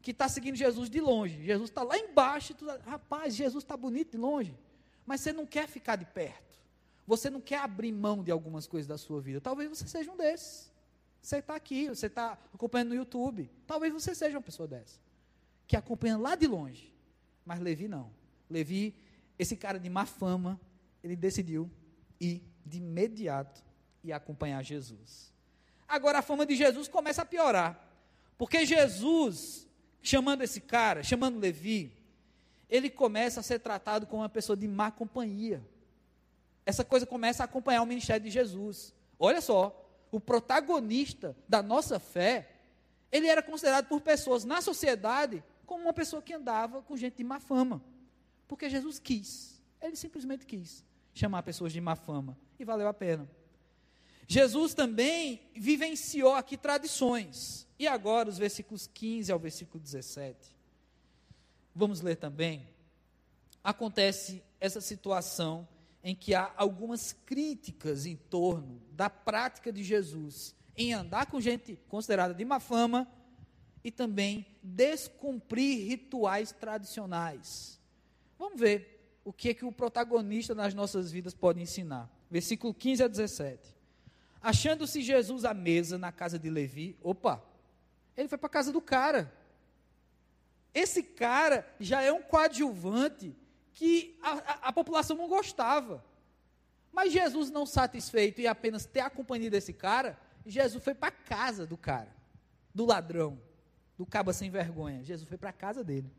Que 0.01 0.13
está 0.13 0.29
seguindo 0.29 0.55
Jesus 0.55 0.89
de 0.89 1.01
longe. 1.01 1.43
Jesus 1.43 1.69
está 1.69 1.83
lá 1.83 1.99
embaixo. 1.99 2.55
Tu, 2.55 2.65
rapaz, 2.87 3.35
Jesus 3.35 3.65
está 3.65 3.77
bonito 3.77 4.13
de 4.13 4.19
longe. 4.19 4.57
Mas 5.05 5.21
você 5.21 5.33
não 5.33 5.45
quer 5.45 5.67
ficar 5.67 5.97
de 5.97 6.05
perto. 6.05 6.57
Você 7.05 7.29
não 7.29 7.41
quer 7.41 7.59
abrir 7.59 7.91
mão 7.91 8.23
de 8.23 8.31
algumas 8.31 8.69
coisas 8.69 8.87
da 8.87 8.97
sua 8.97 9.21
vida. 9.21 9.41
Talvez 9.41 9.69
você 9.69 9.89
seja 9.89 10.13
um 10.13 10.17
desses. 10.17 10.73
Você 11.21 11.39
está 11.39 11.57
aqui, 11.57 11.89
você 11.89 12.07
está 12.07 12.39
acompanhando 12.55 12.91
no 12.91 12.95
YouTube. 12.95 13.51
Talvez 13.67 13.93
você 13.93 14.15
seja 14.15 14.37
uma 14.37 14.43
pessoa 14.45 14.69
dessa. 14.69 15.01
Que 15.67 15.77
acompanha 15.77 16.17
lá 16.17 16.37
de 16.37 16.47
longe. 16.47 16.95
Mas 17.45 17.59
Levi 17.59 17.89
não. 17.89 18.17
Levi 18.49 18.95
esse 19.39 19.57
cara 19.57 19.79
de 19.79 19.89
má 19.89 20.05
fama, 20.05 20.61
ele 21.03 21.15
decidiu 21.15 21.71
ir 22.21 22.43
de 22.65 22.79
imediato 22.79 23.63
e 24.03 24.13
acompanhar 24.13 24.63
Jesus. 24.63 25.33
Agora 25.87 26.19
a 26.19 26.23
fama 26.23 26.45
de 26.45 26.55
Jesus 26.55 26.89
começa 26.89 27.23
a 27.23 27.25
piorar, 27.25 27.79
porque 28.37 28.67
Jesus, 28.67 29.67
chamando 30.03 30.43
esse 30.43 30.61
cara, 30.61 31.03
chamando 31.03 31.39
Levi, 31.39 31.93
ele 32.69 32.91
começa 32.91 33.41
a 33.41 33.43
ser 33.43 33.61
tratado 33.61 34.07
como 34.07 34.23
uma 34.23 34.29
pessoa 34.29 34.57
de 34.57 34.69
má 34.69 34.91
companhia. 34.91 35.63
Essa 36.67 36.85
coisa 36.85 37.07
começa 37.07 37.43
a 37.43 37.47
acompanhar 37.47 37.83
o 37.83 37.87
ministério 37.87 38.25
de 38.25 38.31
Jesus. 38.31 38.95
Olha 39.19 39.41
só, 39.41 39.89
o 40.11 40.21
protagonista 40.21 41.35
da 41.49 41.63
nossa 41.63 41.99
fé, 41.99 42.51
ele 43.11 43.27
era 43.27 43.43
considerado 43.43 43.87
por 43.87 44.03
pessoas 44.03 44.45
na 44.45 44.61
sociedade 44.61 45.43
como 45.65 45.85
uma 45.85 45.93
pessoa 45.93 46.21
que 46.21 46.35
andava 46.35 46.83
com 46.83 46.97
gente 46.97 47.17
de 47.17 47.25
má 47.25 47.41
fama. 47.41 47.83
Porque 48.49 48.69
Jesus 48.69 48.99
quis. 48.99 49.63
Ele 49.81 49.95
simplesmente 49.95 50.45
quis 50.45 50.85
chamar 51.15 51.43
pessoas 51.43 51.73
de 51.73 51.81
má 51.81 51.95
fama. 51.95 52.37
E 52.59 52.65
valeu 52.65 52.89
a 52.89 52.95
pena. 52.95 53.31
Jesus 54.27 54.75
também 54.75 55.41
vivenciou 55.55 56.35
aqui 56.35 56.57
tradições. 56.57 57.67
E 57.79 57.87
agora, 57.87 58.29
os 58.29 58.39
versículos 58.39 58.87
15 58.87 59.31
ao 59.31 59.39
versículo 59.39 59.79
17. 59.79 60.37
Vamos 61.75 62.01
ler 62.01 62.17
também. 62.17 62.69
Acontece 63.63 64.43
essa 64.59 64.81
situação 64.81 65.69
em 66.03 66.15
que 66.15 66.35
há 66.35 66.53
algumas 66.57 67.13
críticas 67.13 68.07
em 68.07 68.17
torno 68.17 68.81
da 68.91 69.09
prática 69.09 69.73
de 69.73 69.85
Jesus 69.85 70.57
em 70.77 70.95
andar 70.95 71.27
com 71.27 71.41
gente 71.41 71.77
considerada 71.89 72.33
de 72.33 72.45
má 72.45 72.61
fama 72.61 73.07
e 73.83 73.91
também 73.91 74.47
descumprir 74.63 75.89
rituais 75.89 76.53
tradicionais. 76.53 77.78
Vamos 78.39 78.61
ver 78.61 79.21
o 79.25 79.33
que 79.33 79.51
é 79.51 79.55
que 79.55 79.65
o 79.65 79.73
protagonista 79.73 80.55
nas 80.55 80.73
nossas 80.73 81.11
vidas 81.11 81.35
pode 81.35 81.61
ensinar. 81.61 82.11
Versículo 82.31 82.73
15 82.73 83.03
a 83.03 83.09
17. 83.09 83.75
Achando-se 84.41 85.03
Jesus 85.03 85.45
à 85.45 85.53
mesa 85.53 85.99
na 85.99 86.13
casa 86.13 86.39
de 86.39 86.49
Levi, 86.49 86.97
opa, 87.03 87.43
ele 88.17 88.29
foi 88.29 88.39
para 88.39 88.47
a 88.47 88.51
casa 88.51 88.73
do 88.73 88.81
cara. 88.81 89.33
Esse 90.73 91.03
cara 91.03 91.69
já 91.81 92.03
é 92.03 92.13
um 92.13 92.23
coadjuvante 92.23 93.35
que 93.73 94.19
a, 94.23 94.33
a, 94.33 94.69
a, 94.69 94.73
população 94.73 95.17
não 95.17 95.29
gostava. 95.29 96.05
Mas 96.93 97.13
Jesus, 97.13 97.51
não 97.51 97.67
satisfeito 97.67 98.41
em 98.41 98.47
apenas 98.47 98.87
ter 98.87 99.01
a 99.01 99.11
companhia 99.11 99.51
desse 99.51 99.73
cara, 99.73 100.19
Jesus 100.47 100.83
foi 100.83 100.95
para 100.95 101.09
a 101.09 101.13
casa 101.13 101.67
do 101.67 101.77
cara, 101.77 102.15
do 102.75 102.85
ladrão, 102.85 103.41
do 103.97 104.07
caba 104.07 104.33
sem 104.33 104.51
vergonha. 104.51 105.05
Jesus 105.05 105.29
foi 105.29 105.37
para 105.39 105.51
a 105.51 105.53
casa 105.53 105.85
dele. 105.85 106.11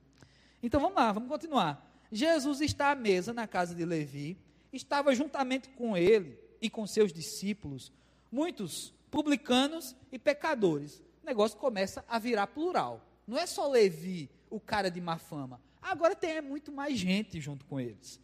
Então 0.61 0.79
vamos 0.79 0.95
lá, 0.95 1.11
vamos 1.11 1.29
continuar. 1.29 1.88
Jesus 2.11 2.61
está 2.61 2.91
à 2.91 2.95
mesa 2.95 3.33
na 3.33 3.47
casa 3.47 3.75
de 3.75 3.85
Levi, 3.85 4.37
estava 4.73 5.13
juntamente 5.13 5.69
com 5.69 5.95
ele 5.95 6.37
e 6.61 6.69
com 6.69 6.85
seus 6.87 7.13
discípulos, 7.13 7.91
muitos 8.31 8.93
publicanos 9.11 9.95
e 10.11 10.17
pecadores. 10.17 11.01
O 11.23 11.25
negócio 11.25 11.57
começa 11.57 12.03
a 12.07 12.17
virar 12.19 12.47
plural. 12.47 13.05
Não 13.27 13.37
é 13.37 13.45
só 13.45 13.67
Levi, 13.67 14.29
o 14.49 14.59
cara 14.59 14.89
de 14.89 14.99
má 14.99 15.17
fama. 15.17 15.61
Agora 15.81 16.15
tem 16.15 16.41
muito 16.41 16.71
mais 16.71 16.97
gente 16.97 17.39
junto 17.39 17.65
com 17.65 17.79
eles. 17.79 18.19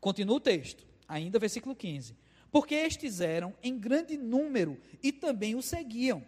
Continua 0.00 0.36
o 0.36 0.40
texto, 0.40 0.86
ainda 1.06 1.38
versículo 1.38 1.74
15. 1.74 2.16
Porque 2.50 2.74
estes 2.74 3.20
eram 3.20 3.54
em 3.62 3.78
grande 3.78 4.16
número 4.16 4.78
e 5.02 5.12
também 5.12 5.54
o 5.54 5.62
seguiam. 5.62 6.24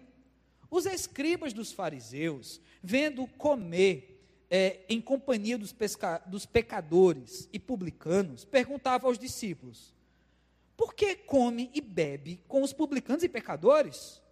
Os 0.70 0.84
escribas 0.84 1.52
dos 1.52 1.72
fariseus, 1.72 2.60
vendo 2.82 3.26
comer 3.26 4.07
é, 4.50 4.80
em 4.88 5.00
companhia 5.00 5.58
dos, 5.58 5.72
pesca, 5.72 6.18
dos 6.26 6.46
pecadores 6.46 7.48
e 7.52 7.58
publicanos, 7.58 8.44
perguntava 8.44 9.06
aos 9.06 9.18
discípulos: 9.18 9.94
Por 10.76 10.94
que 10.94 11.14
come 11.14 11.70
e 11.74 11.80
bebe 11.80 12.40
com 12.48 12.62
os 12.62 12.72
publicanos 12.72 13.22
e 13.22 13.28
pecadores? 13.28 14.22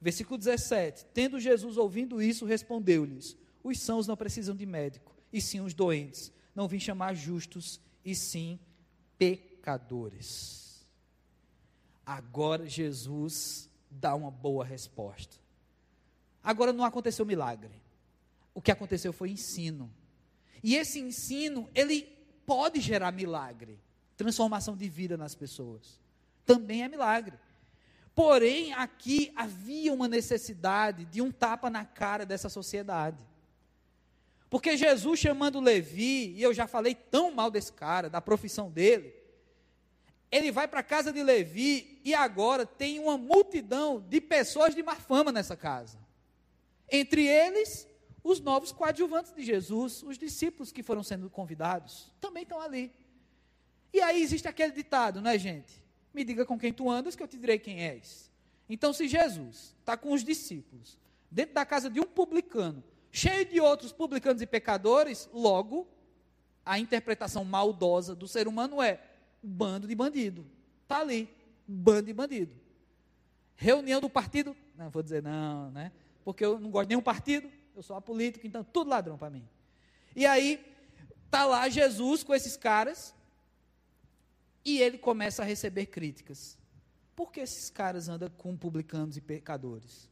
Versículo 0.00 0.38
17: 0.38 1.06
Tendo 1.12 1.38
Jesus 1.38 1.76
ouvindo 1.76 2.22
isso, 2.22 2.46
respondeu-lhes: 2.46 3.36
Os 3.62 3.78
sãos 3.80 4.06
não 4.06 4.16
precisam 4.16 4.56
de 4.56 4.64
médico, 4.64 5.14
e 5.32 5.40
sim 5.40 5.60
os 5.60 5.74
doentes. 5.74 6.32
Não 6.54 6.66
vim 6.66 6.80
chamar 6.80 7.14
justos, 7.14 7.80
e 8.04 8.14
sim 8.14 8.58
pecadores. 9.18 10.86
Agora 12.04 12.66
Jesus 12.66 13.68
dá 13.90 14.14
uma 14.14 14.30
boa 14.30 14.64
resposta. 14.64 15.36
Agora 16.42 16.72
não 16.72 16.84
aconteceu 16.84 17.26
milagre. 17.26 17.70
O 18.54 18.60
que 18.60 18.70
aconteceu 18.70 19.12
foi 19.12 19.30
ensino. 19.30 19.92
E 20.62 20.76
esse 20.76 21.00
ensino, 21.00 21.68
ele 21.74 22.02
pode 22.44 22.80
gerar 22.80 23.12
milagre, 23.12 23.78
transformação 24.16 24.76
de 24.76 24.88
vida 24.88 25.16
nas 25.16 25.34
pessoas. 25.34 25.98
Também 26.44 26.82
é 26.82 26.88
milagre. 26.88 27.38
Porém, 28.14 28.72
aqui 28.72 29.32
havia 29.36 29.92
uma 29.92 30.08
necessidade 30.08 31.04
de 31.04 31.22
um 31.22 31.30
tapa 31.30 31.70
na 31.70 31.84
cara 31.84 32.26
dessa 32.26 32.48
sociedade. 32.48 33.24
Porque 34.50 34.76
Jesus 34.76 35.20
chamando 35.20 35.60
Levi, 35.60 36.34
e 36.34 36.42
eu 36.42 36.52
já 36.52 36.66
falei 36.66 36.94
tão 36.94 37.32
mal 37.32 37.50
desse 37.50 37.72
cara, 37.72 38.10
da 38.10 38.20
profissão 38.20 38.68
dele, 38.68 39.14
ele 40.30 40.50
vai 40.50 40.68
para 40.68 40.80
a 40.80 40.84
casa 40.84 41.12
de 41.12 41.22
Levi 41.22 42.00
e 42.04 42.14
agora 42.14 42.66
tem 42.66 42.98
uma 42.98 43.16
multidão 43.16 44.00
de 44.00 44.20
pessoas 44.20 44.74
de 44.74 44.82
má 44.82 44.96
fama 44.96 45.32
nessa 45.32 45.56
casa. 45.56 45.98
Entre 46.90 47.26
eles, 47.26 47.86
os 48.22 48.40
novos 48.40 48.72
coadjuvantes 48.72 49.34
de 49.34 49.42
Jesus, 49.42 50.02
os 50.02 50.18
discípulos 50.18 50.72
que 50.72 50.82
foram 50.82 51.02
sendo 51.02 51.30
convidados, 51.30 52.12
também 52.20 52.42
estão 52.42 52.60
ali. 52.60 52.92
E 53.92 54.00
aí 54.00 54.22
existe 54.22 54.46
aquele 54.46 54.72
ditado, 54.72 55.20
não 55.20 55.30
é, 55.30 55.38
gente? 55.38 55.82
Me 56.12 56.24
diga 56.24 56.44
com 56.44 56.58
quem 56.58 56.72
tu 56.72 56.90
andas, 56.90 57.16
que 57.16 57.22
eu 57.22 57.28
te 57.28 57.38
direi 57.38 57.58
quem 57.58 57.82
és. 57.82 58.30
Então, 58.68 58.92
se 58.92 59.08
Jesus 59.08 59.74
está 59.80 59.96
com 59.96 60.12
os 60.12 60.22
discípulos, 60.22 60.98
dentro 61.30 61.54
da 61.54 61.64
casa 61.64 61.90
de 61.90 62.00
um 62.00 62.06
publicano, 62.06 62.84
cheio 63.10 63.44
de 63.44 63.60
outros 63.60 63.92
publicanos 63.92 64.42
e 64.42 64.46
pecadores, 64.46 65.28
logo, 65.32 65.88
a 66.64 66.78
interpretação 66.78 67.44
maldosa 67.44 68.14
do 68.14 68.28
ser 68.28 68.46
humano 68.46 68.80
é 68.82 69.00
bando 69.42 69.88
de 69.88 69.94
bandido. 69.94 70.46
Está 70.82 71.00
ali, 71.00 71.28
bando 71.66 72.06
de 72.06 72.12
bandido. 72.12 72.54
Reunião 73.56 74.00
do 74.00 74.08
partido, 74.08 74.56
não 74.76 74.90
vou 74.90 75.02
dizer 75.02 75.22
não, 75.22 75.70
né? 75.70 75.92
Porque 76.24 76.44
eu 76.44 76.58
não 76.58 76.70
gosto 76.70 76.86
de 76.86 76.90
nenhum 76.90 77.02
partido, 77.02 77.50
eu 77.80 77.84
sou 77.84 77.96
apolítico, 77.96 78.46
então 78.46 78.62
tudo 78.62 78.90
ladrão 78.90 79.16
para 79.16 79.30
mim. 79.30 79.48
E 80.14 80.26
aí, 80.26 80.62
tá 81.30 81.46
lá 81.46 81.66
Jesus 81.68 82.22
com 82.22 82.34
esses 82.34 82.54
caras, 82.54 83.14
e 84.62 84.78
ele 84.80 84.98
começa 84.98 85.42
a 85.42 85.46
receber 85.46 85.86
críticas. 85.86 86.58
Por 87.16 87.32
que 87.32 87.40
esses 87.40 87.70
caras 87.70 88.08
andam 88.08 88.28
com 88.36 88.54
publicanos 88.54 89.16
e 89.16 89.20
pecadores? 89.22 90.10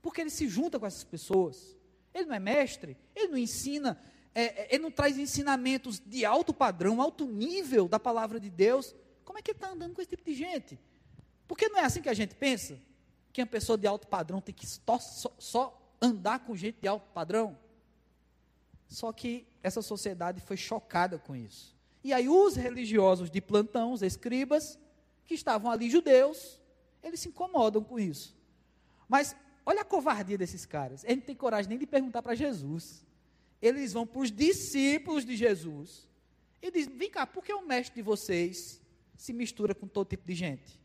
Porque 0.00 0.22
ele 0.22 0.30
se 0.30 0.48
junta 0.48 0.80
com 0.80 0.86
essas 0.86 1.04
pessoas. 1.04 1.76
Ele 2.14 2.24
não 2.24 2.34
é 2.34 2.38
mestre, 2.38 2.96
ele 3.14 3.28
não 3.28 3.38
ensina, 3.38 4.00
é, 4.34 4.62
é, 4.62 4.74
ele 4.74 4.82
não 4.82 4.90
traz 4.90 5.18
ensinamentos 5.18 6.00
de 6.00 6.24
alto 6.24 6.54
padrão, 6.54 7.02
alto 7.02 7.26
nível 7.26 7.86
da 7.86 8.00
palavra 8.00 8.40
de 8.40 8.48
Deus. 8.48 8.94
Como 9.26 9.38
é 9.38 9.42
que 9.42 9.50
ele 9.50 9.58
está 9.58 9.70
andando 9.70 9.94
com 9.94 10.00
esse 10.00 10.10
tipo 10.10 10.24
de 10.24 10.34
gente? 10.34 10.78
Porque 11.46 11.68
não 11.68 11.78
é 11.78 11.84
assim 11.84 12.00
que 12.00 12.08
a 12.08 12.14
gente 12.14 12.34
pensa? 12.34 12.80
Que 13.30 13.42
uma 13.42 13.46
pessoa 13.46 13.76
de 13.76 13.86
alto 13.86 14.08
padrão 14.08 14.40
tem 14.40 14.54
que 14.54 14.66
só, 14.66 14.98
só, 14.98 15.34
só 15.38 15.79
andar 16.00 16.40
com 16.40 16.56
gente 16.56 16.80
de 16.80 16.88
alto 16.88 17.08
padrão? 17.12 17.58
Só 18.88 19.12
que 19.12 19.46
essa 19.62 19.82
sociedade 19.82 20.40
foi 20.40 20.56
chocada 20.56 21.18
com 21.18 21.36
isso. 21.36 21.76
E 22.02 22.12
aí 22.12 22.28
os 22.28 22.56
religiosos 22.56 23.30
de 23.30 23.40
plantão, 23.40 23.92
os 23.92 24.02
escribas, 24.02 24.78
que 25.26 25.34
estavam 25.34 25.70
ali 25.70 25.90
judeus, 25.90 26.60
eles 27.02 27.20
se 27.20 27.28
incomodam 27.28 27.84
com 27.84 27.98
isso. 27.98 28.36
Mas 29.08 29.36
olha 29.64 29.82
a 29.82 29.84
covardia 29.84 30.38
desses 30.38 30.66
caras. 30.66 31.04
Eles 31.04 31.18
não 31.18 31.24
têm 31.24 31.36
coragem 31.36 31.68
nem 31.68 31.78
de 31.78 31.86
perguntar 31.86 32.22
para 32.22 32.34
Jesus. 32.34 33.06
Eles 33.60 33.92
vão 33.92 34.06
para 34.06 34.22
os 34.22 34.32
discípulos 34.32 35.24
de 35.24 35.36
Jesus 35.36 36.08
e 36.62 36.70
dizem: 36.70 36.96
Vem 36.96 37.10
cá, 37.10 37.26
por 37.26 37.44
que 37.44 37.52
o 37.52 37.66
mestre 37.66 37.96
de 37.96 38.02
vocês 38.02 38.80
se 39.16 39.32
mistura 39.32 39.74
com 39.74 39.86
todo 39.86 40.08
tipo 40.08 40.26
de 40.26 40.34
gente? 40.34 40.80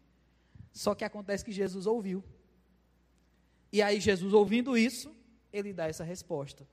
Só 0.71 0.93
que 0.93 1.05
acontece 1.05 1.43
que 1.43 1.51
Jesus 1.51 1.87
ouviu. 1.87 2.23
E 3.75 3.81
aí, 3.81 3.99
Jesus 3.99 4.33
ouvindo 4.33 4.77
isso, 4.77 5.13
ele 5.51 5.73
dá 5.73 5.85
essa 5.85 6.05
resposta. 6.05 6.65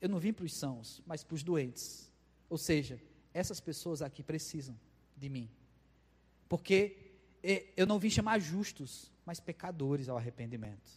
Eu 0.00 0.08
não 0.08 0.20
vim 0.20 0.32
para 0.32 0.44
os 0.44 0.54
sãos, 0.54 1.02
mas 1.04 1.24
para 1.24 1.34
os 1.34 1.42
doentes. 1.42 2.08
Ou 2.48 2.56
seja, 2.56 3.02
essas 3.34 3.58
pessoas 3.58 4.00
aqui 4.00 4.22
precisam 4.22 4.78
de 5.16 5.28
mim. 5.28 5.50
Porque 6.48 6.96
eu 7.76 7.84
não 7.84 7.98
vim 7.98 8.10
chamar 8.10 8.38
justos, 8.38 9.10
mas 9.26 9.40
pecadores 9.40 10.08
ao 10.08 10.16
arrependimento. 10.16 10.88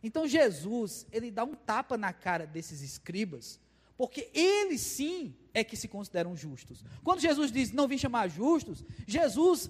Então 0.00 0.24
Jesus, 0.28 1.04
ele 1.10 1.32
dá 1.32 1.42
um 1.42 1.56
tapa 1.56 1.98
na 1.98 2.12
cara 2.12 2.46
desses 2.46 2.82
escribas, 2.82 3.58
porque 3.96 4.30
eles 4.32 4.82
sim 4.82 5.34
é 5.52 5.64
que 5.64 5.76
se 5.76 5.88
consideram 5.88 6.36
justos. 6.36 6.84
Quando 7.02 7.18
Jesus 7.18 7.50
diz 7.50 7.72
não 7.72 7.88
vim 7.88 7.98
chamar 7.98 8.28
justos, 8.28 8.84
Jesus, 9.04 9.68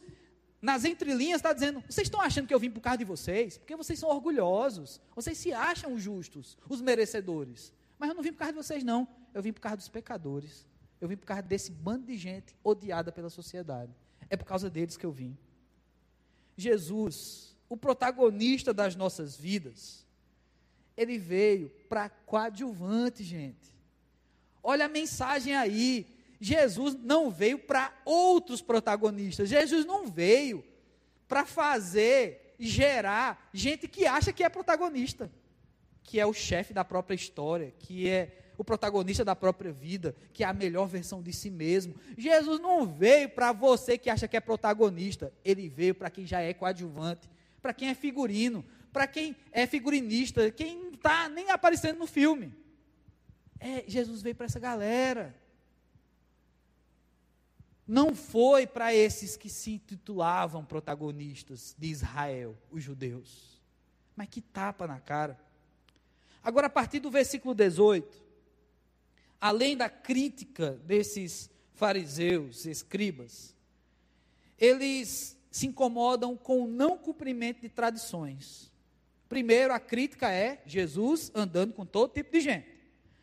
nas 0.61 0.85
entrelinhas, 0.85 1.38
está 1.38 1.53
dizendo: 1.53 1.83
vocês 1.88 2.07
estão 2.07 2.21
achando 2.21 2.47
que 2.47 2.55
eu 2.55 2.59
vim 2.59 2.71
por 2.71 2.81
causa 2.81 2.99
de 2.99 3.05
vocês? 3.05 3.59
Porque 3.59 3.77
vocês 3.77 3.99
são 3.99 4.09
orgulhosos, 4.09 5.01
vocês 5.14 5.37
se 5.37 5.53
acham 5.53 5.99
justos, 5.99 6.57
os 6.69 6.81
merecedores. 6.81 7.73
Mas 7.99 8.11
eu 8.11 8.14
não 8.14 8.23
vim 8.23 8.33
por 8.33 8.38
causa 8.38 8.53
de 8.53 8.59
vocês, 8.59 8.85
não. 8.85 9.09
Eu 9.33 9.42
vim 9.42 9.53
por 9.53 9.61
causa 9.61 9.77
dos 9.77 9.88
pecadores. 9.88 10.66
Eu 11.01 11.09
vim 11.09 11.16
por 11.16 11.27
causa 11.27 11.42
desse 11.42 11.71
bando 11.71 12.07
de 12.07 12.16
gente 12.16 12.57
odiada 12.64 13.12
pela 13.12 13.31
sociedade. 13.31 13.92
É 14.29 14.37
por 14.37 14.45
causa 14.45 14.69
deles 14.71 14.97
que 14.97 15.05
eu 15.05 15.12
vim. 15.12 15.37
Jesus, 16.57 17.55
o 17.69 17.77
protagonista 17.77 18.73
das 18.73 18.97
nossas 18.97 19.37
vidas, 19.37 20.07
ele 20.97 21.19
veio 21.19 21.69
para 21.88 22.09
coadjuvante, 22.09 23.23
gente. 23.23 23.75
Olha 24.62 24.87
a 24.87 24.88
mensagem 24.88 25.55
aí. 25.55 26.15
Jesus 26.40 26.94
não 26.94 27.31
veio 27.31 27.59
para 27.59 27.92
outros 28.05 28.61
protagonistas. 28.61 29.49
Jesus 29.49 29.85
não 29.85 30.07
veio 30.07 30.64
para 31.27 31.44
fazer, 31.44 32.55
gerar 32.59 33.51
gente 33.53 33.88
que 33.88 34.07
acha 34.07 34.33
que 34.33 34.44
é 34.44 34.49
protagonista, 34.49 35.31
que 36.03 36.20
é 36.20 36.27
o 36.27 36.33
chefe 36.33 36.72
da 36.72 36.85
própria 36.85 37.14
história, 37.14 37.72
que 37.79 38.09
é 38.09 38.38
o 38.59 38.64
protagonista 38.64 39.25
da 39.25 39.37
própria 39.37 39.72
vida, 39.72 40.14
que 40.33 40.42
é 40.42 40.46
a 40.46 40.53
melhor 40.53 40.87
versão 40.87 41.22
de 41.22 41.33
si 41.33 41.51
mesmo. 41.51 41.94
Jesus 42.16 42.61
não 42.61 42.87
veio 42.87 43.29
para 43.29 43.53
você 43.53 43.99
que 43.99 44.09
acha 44.09 44.27
que 44.27 44.37
é 44.37 44.40
protagonista, 44.40 45.33
ele 45.44 45.68
veio 45.68 45.94
para 45.94 46.11
quem 46.11 46.27
já 46.27 46.40
é 46.40 46.55
coadjuvante, 46.55 47.29
para 47.61 47.75
quem 47.75 47.88
é 47.88 47.94
figurino, 47.94 48.64
para 48.92 49.07
quem 49.07 49.37
é 49.53 49.66
figurinista, 49.66 50.51
quem 50.51 50.92
está 50.94 51.29
nem 51.29 51.51
aparecendo 51.51 51.99
no 51.99 52.07
filme. 52.07 52.55
É, 53.61 53.85
Jesus 53.87 54.22
veio 54.22 54.35
para 54.35 54.46
essa 54.46 54.61
galera. 54.61 55.35
Não 57.87 58.14
foi 58.14 58.66
para 58.66 58.92
esses 58.92 59.37
que 59.37 59.49
se 59.49 59.72
intitulavam 59.72 60.64
protagonistas 60.64 61.75
de 61.79 61.88
Israel, 61.88 62.57
os 62.70 62.83
judeus. 62.83 63.61
Mas 64.16 64.29
que 64.29 64.40
tapa 64.40 64.87
na 64.87 64.99
cara. 64.99 65.38
Agora, 66.42 66.66
a 66.66 66.70
partir 66.70 66.99
do 66.99 67.11
versículo 67.11 67.55
18, 67.55 68.25
além 69.40 69.77
da 69.77 69.88
crítica 69.88 70.72
desses 70.85 71.51
fariseus, 71.75 72.66
escribas, 72.66 73.55
eles 74.59 75.37
se 75.51 75.66
incomodam 75.66 76.37
com 76.37 76.64
o 76.64 76.68
não 76.68 76.99
cumprimento 76.99 77.61
de 77.61 77.68
tradições. 77.68 78.72
Primeiro, 79.29 79.72
a 79.72 79.81
crítica 79.81 80.31
é 80.31 80.62
Jesus 80.66 81.31
andando 81.35 81.72
com 81.72 81.85
todo 81.85 82.12
tipo 82.12 82.33
de 82.33 82.40
gente. 82.40 82.68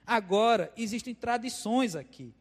Agora, 0.05 0.71
existem 0.75 1.13
tradições 1.13 1.95
aqui. 1.95 2.33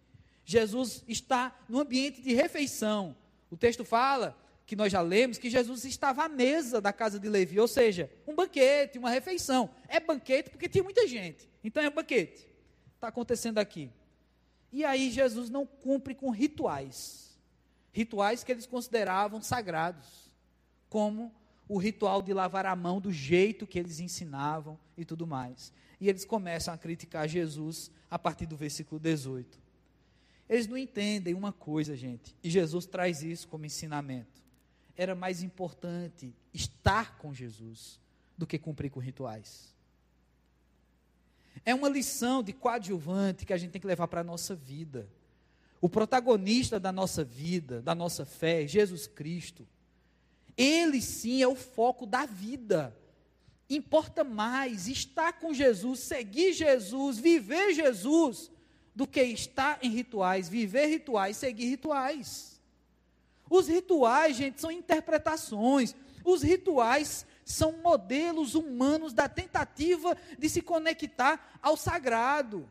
Jesus 0.45 1.05
está 1.07 1.57
no 1.69 1.81
ambiente 1.81 2.21
de 2.21 2.35
refeição. 2.35 3.17
O 3.51 3.57
texto 3.57 3.85
fala, 3.85 4.39
que 4.67 4.77
nós 4.77 4.91
já 4.91 5.01
lemos, 5.01 5.39
que 5.39 5.51
Jesus 5.51 5.85
estava 5.85 6.25
à 6.25 6.29
mesa 6.29 6.81
da 6.81 6.93
casa 6.93 7.19
de 7.21 7.29
Levi, 7.29 7.61
ou 7.61 7.69
seja, 7.69 8.11
um 8.27 8.35
banquete, 8.35 8.99
uma 8.99 9.11
refeição. 9.11 9.71
É 9.89 10.01
banquete 10.01 10.51
porque 10.51 10.69
tinha 10.69 10.85
muita 10.85 11.07
gente, 11.07 11.49
então 11.63 11.83
é 11.83 11.91
banquete 11.91 12.53
está 13.03 13.09
acontecendo 13.09 13.59
aqui? 13.59 13.91
E 14.71 14.85
aí 14.85 15.11
Jesus 15.11 15.51
não 15.51 15.67
cumpre 15.67 16.15
com 16.15 16.31
rituais. 16.31 17.37
Rituais 17.93 18.45
que 18.45 18.53
eles 18.53 18.65
consideravam 18.65 19.43
sagrados, 19.43 20.31
como 20.89 21.35
o 21.69 21.79
ritual 21.79 22.23
de 22.23 22.33
lavar 22.33 22.65
a 22.65 22.77
mão 22.77 23.01
do 23.01 23.13
jeito 23.13 23.67
que 23.67 23.79
eles 23.79 23.99
ensinavam 23.99 24.79
e 24.97 25.05
tudo 25.05 25.27
mais. 25.27 25.73
E 26.01 26.09
eles 26.09 26.25
começam 26.25 26.73
a 26.73 26.79
criticar 26.79 27.29
Jesus 27.29 27.91
a 28.09 28.19
partir 28.19 28.47
do 28.47 28.57
versículo 28.57 29.01
18. 29.01 29.61
Eles 30.53 30.67
não 30.67 30.77
entendem 30.77 31.33
uma 31.33 31.51
coisa, 31.51 31.97
gente, 31.97 32.37
e 32.45 32.51
Jesus 32.51 32.85
traz 32.85 33.23
isso 33.23 33.49
como 33.49 33.65
ensinamento. 33.65 34.43
Era 34.95 35.15
mais 35.15 35.43
importante 35.43 36.35
estar 36.53 37.17
com 37.17 37.33
Jesus 37.33 37.99
do 38.37 38.47
que 38.47 38.59
cumprir 38.59 38.91
com 38.91 39.01
rituais. 39.01 39.75
É 41.65 41.75
uma 41.75 41.89
lição 41.89 42.43
de 42.43 42.53
coadjuvante 42.53 43.47
que 43.47 43.53
a 43.55 43.57
gente 43.57 43.71
tem 43.71 43.81
que 43.81 43.87
levar 43.87 44.09
para 44.09 44.21
a 44.21 44.25
nossa 44.25 44.55
vida. 44.55 45.09
O 45.81 45.89
protagonista 45.89 46.79
da 46.79 46.93
nossa 46.93 47.25
vida, 47.25 47.81
da 47.81 47.95
nossa 47.95 48.27
fé, 48.27 48.67
Jesus 48.67 49.07
Cristo. 49.07 49.67
Ele 50.55 51.01
sim 51.01 51.41
é 51.41 51.49
o 51.49 51.57
foco 51.57 52.05
da 52.05 52.27
vida. 52.27 52.95
importa 53.71 54.23
mais 54.23 54.87
estar 54.87 55.33
com 55.33 55.55
Jesus, 55.55 56.01
seguir 56.01 56.53
Jesus, 56.53 57.19
viver 57.19 57.73
Jesus, 57.73 58.51
do 58.95 59.07
que 59.07 59.23
estar 59.23 59.79
em 59.83 59.91
rituais, 59.91 60.49
viver 60.49 60.87
rituais, 60.87 61.37
seguir 61.37 61.67
rituais. 61.67 62.61
Os 63.49 63.69
rituais, 63.69 64.37
gente, 64.37 64.61
são 64.61 64.71
interpretações. 64.71 65.95
Os 66.25 66.43
rituais 66.43 67.27
são 67.45 67.73
modelos 67.73 68.55
humanos 68.55 69.13
da 69.13 69.29
tentativa 69.29 70.17
de 70.39 70.49
se 70.49 70.63
conectar 70.63 71.59
ao 71.61 71.77
sagrado. 71.77 72.69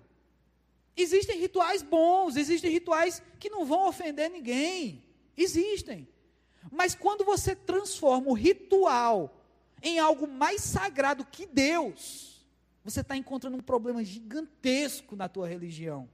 Existem 0.95 1.39
rituais 1.39 1.81
bons, 1.81 2.35
existem 2.35 2.71
rituais 2.71 3.21
que 3.39 3.49
não 3.49 3.65
vão 3.65 3.87
ofender 3.87 4.29
ninguém. 4.29 5.03
Existem. 5.35 6.07
Mas 6.71 6.93
quando 6.93 7.23
você 7.25 7.55
transforma 7.55 8.29
o 8.29 8.33
ritual 8.33 9.41
em 9.81 9.99
algo 9.99 10.27
mais 10.27 10.61
sagrado 10.61 11.25
que 11.25 11.45
Deus, 11.45 12.30
você 12.83 13.01
está 13.01 13.15
encontrando 13.15 13.57
um 13.57 13.61
problema 13.61 14.03
gigantesco 14.03 15.15
na 15.15 15.29
tua 15.29 15.47
religião. 15.47 16.09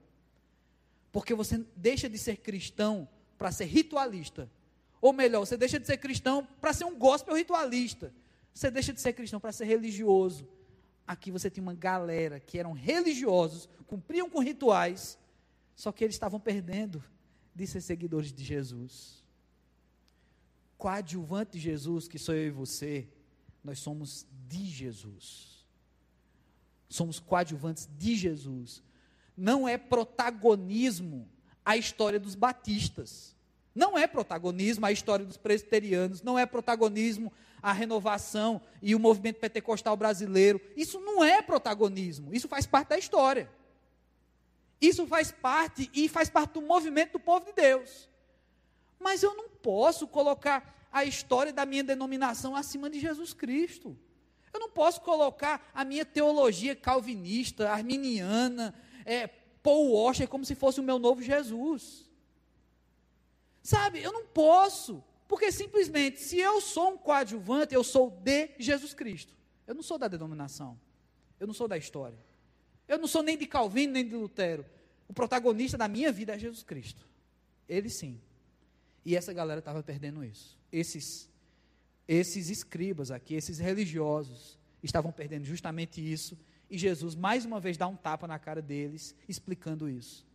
Porque 1.11 1.33
você 1.33 1.65
deixa 1.75 2.09
de 2.09 2.17
ser 2.17 2.37
cristão 2.37 3.07
para 3.37 3.51
ser 3.51 3.65
ritualista. 3.65 4.49
Ou 4.99 5.13
melhor, 5.13 5.39
você 5.39 5.55
deixa 5.55 5.79
de 5.79 5.85
ser 5.85 5.97
cristão 5.97 6.47
para 6.59 6.73
ser 6.73 6.85
um 6.85 6.97
gospel 6.97 7.35
ritualista. 7.35 8.13
Você 8.53 8.69
deixa 8.69 8.91
de 8.91 8.99
ser 8.99 9.13
cristão 9.13 9.39
para 9.39 9.51
ser 9.51 9.65
religioso. 9.65 10.47
Aqui 11.05 11.31
você 11.31 11.49
tinha 11.49 11.63
uma 11.63 11.73
galera 11.73 12.39
que 12.39 12.59
eram 12.59 12.73
religiosos, 12.73 13.69
cumpriam 13.85 14.29
com 14.29 14.39
rituais, 14.39 15.17
só 15.73 15.91
que 15.91 16.03
eles 16.03 16.15
estavam 16.15 16.39
perdendo 16.39 17.01
de 17.55 17.65
ser 17.65 17.79
seguidores 17.79 18.33
de 18.33 18.43
Jesus. 18.43 19.23
Coadjuvante 20.77 21.53
de 21.53 21.59
Jesus, 21.59 22.07
que 22.07 22.19
sou 22.19 22.35
eu 22.35 22.47
e 22.47 22.51
você, 22.51 23.07
nós 23.63 23.79
somos 23.79 24.27
de 24.47 24.65
Jesus. 24.65 25.56
Somos 26.89 27.19
coadjuvantes 27.19 27.89
de 27.97 28.15
Jesus. 28.15 28.83
Não 29.35 29.67
é 29.67 29.77
protagonismo 29.77 31.27
a 31.63 31.75
história 31.75 32.19
dos 32.19 32.35
batistas. 32.35 33.35
Não 33.75 33.97
é 33.97 34.07
protagonismo 34.07 34.85
a 34.85 34.91
história 34.91 35.25
dos 35.25 35.37
presbiterianos. 35.37 36.21
Não 36.21 36.39
é 36.39 36.45
protagonismo 36.45 37.31
a 37.61 37.71
renovação 37.71 38.61
e 38.81 38.95
o 38.95 38.99
movimento 38.99 39.39
pentecostal 39.39 39.95
brasileiro. 39.95 40.61
Isso 40.75 40.99
não 40.99 41.23
é 41.23 41.41
protagonismo. 41.41 42.33
Isso 42.33 42.47
faz 42.47 42.65
parte 42.65 42.89
da 42.89 42.97
história. 42.97 43.49
Isso 44.79 45.05
faz 45.07 45.31
parte 45.31 45.89
e 45.93 46.07
faz 46.07 46.29
parte 46.29 46.53
do 46.53 46.61
movimento 46.61 47.13
do 47.13 47.19
povo 47.19 47.45
de 47.45 47.53
Deus. 47.53 48.09
Mas 48.99 49.23
eu 49.23 49.35
não 49.35 49.49
posso 49.49 50.07
colocar 50.07 50.87
a 50.91 51.03
história 51.03 51.51
da 51.51 51.65
minha 51.65 51.83
denominação 51.83 52.55
acima 52.55 52.89
de 52.89 52.99
Jesus 52.99 53.33
Cristo. 53.33 53.97
Eu 54.57 54.61
não 54.61 54.69
posso 54.71 55.01
colocar 55.01 55.69
a 55.71 55.85
minha 55.85 56.03
teologia 56.03 56.75
calvinista, 56.75 57.69
arminiana, 57.69 58.73
é, 59.05 59.27
Paul 59.27 59.91
Washer 59.93 60.27
como 60.27 60.43
se 60.43 60.55
fosse 60.55 60.79
o 60.79 60.83
meu 60.83 60.97
novo 60.97 61.21
Jesus. 61.21 62.09
Sabe, 63.61 64.01
eu 64.01 64.11
não 64.11 64.25
posso, 64.25 65.03
porque 65.27 65.51
simplesmente, 65.51 66.19
se 66.19 66.39
eu 66.39 66.59
sou 66.59 66.93
um 66.93 66.97
coadjuvante, 66.97 67.75
eu 67.75 67.83
sou 67.83 68.09
de 68.09 68.49
Jesus 68.57 68.95
Cristo. 68.95 69.35
Eu 69.67 69.75
não 69.75 69.83
sou 69.83 69.99
da 69.99 70.07
denominação. 70.07 70.79
Eu 71.39 71.45
não 71.45 71.53
sou 71.53 71.67
da 71.67 71.77
história. 71.77 72.17
Eu 72.87 72.97
não 72.97 73.07
sou 73.07 73.21
nem 73.21 73.37
de 73.37 73.45
Calvino, 73.45 73.93
nem 73.93 74.07
de 74.07 74.15
Lutero. 74.15 74.65
O 75.07 75.13
protagonista 75.13 75.77
da 75.77 75.87
minha 75.87 76.11
vida 76.11 76.33
é 76.33 76.39
Jesus 76.39 76.63
Cristo. 76.63 77.07
Ele 77.69 77.91
sim. 77.91 78.19
E 79.05 79.15
essa 79.15 79.31
galera 79.31 79.59
estava 79.59 79.83
perdendo 79.83 80.23
isso. 80.23 80.57
Esses, 80.71 81.29
esses 82.07 82.49
escribas 82.49 83.11
aqui, 83.11 83.35
esses 83.35 83.59
religiosos, 83.59 84.57
estavam 84.81 85.11
perdendo 85.11 85.45
justamente 85.45 86.01
isso. 86.01 86.37
E 86.69 86.77
Jesus, 86.77 87.15
mais 87.15 87.45
uma 87.45 87.59
vez, 87.59 87.77
dá 87.77 87.87
um 87.87 87.95
tapa 87.95 88.27
na 88.27 88.39
cara 88.39 88.61
deles, 88.61 89.15
explicando 89.27 89.89
isso. 89.89 90.25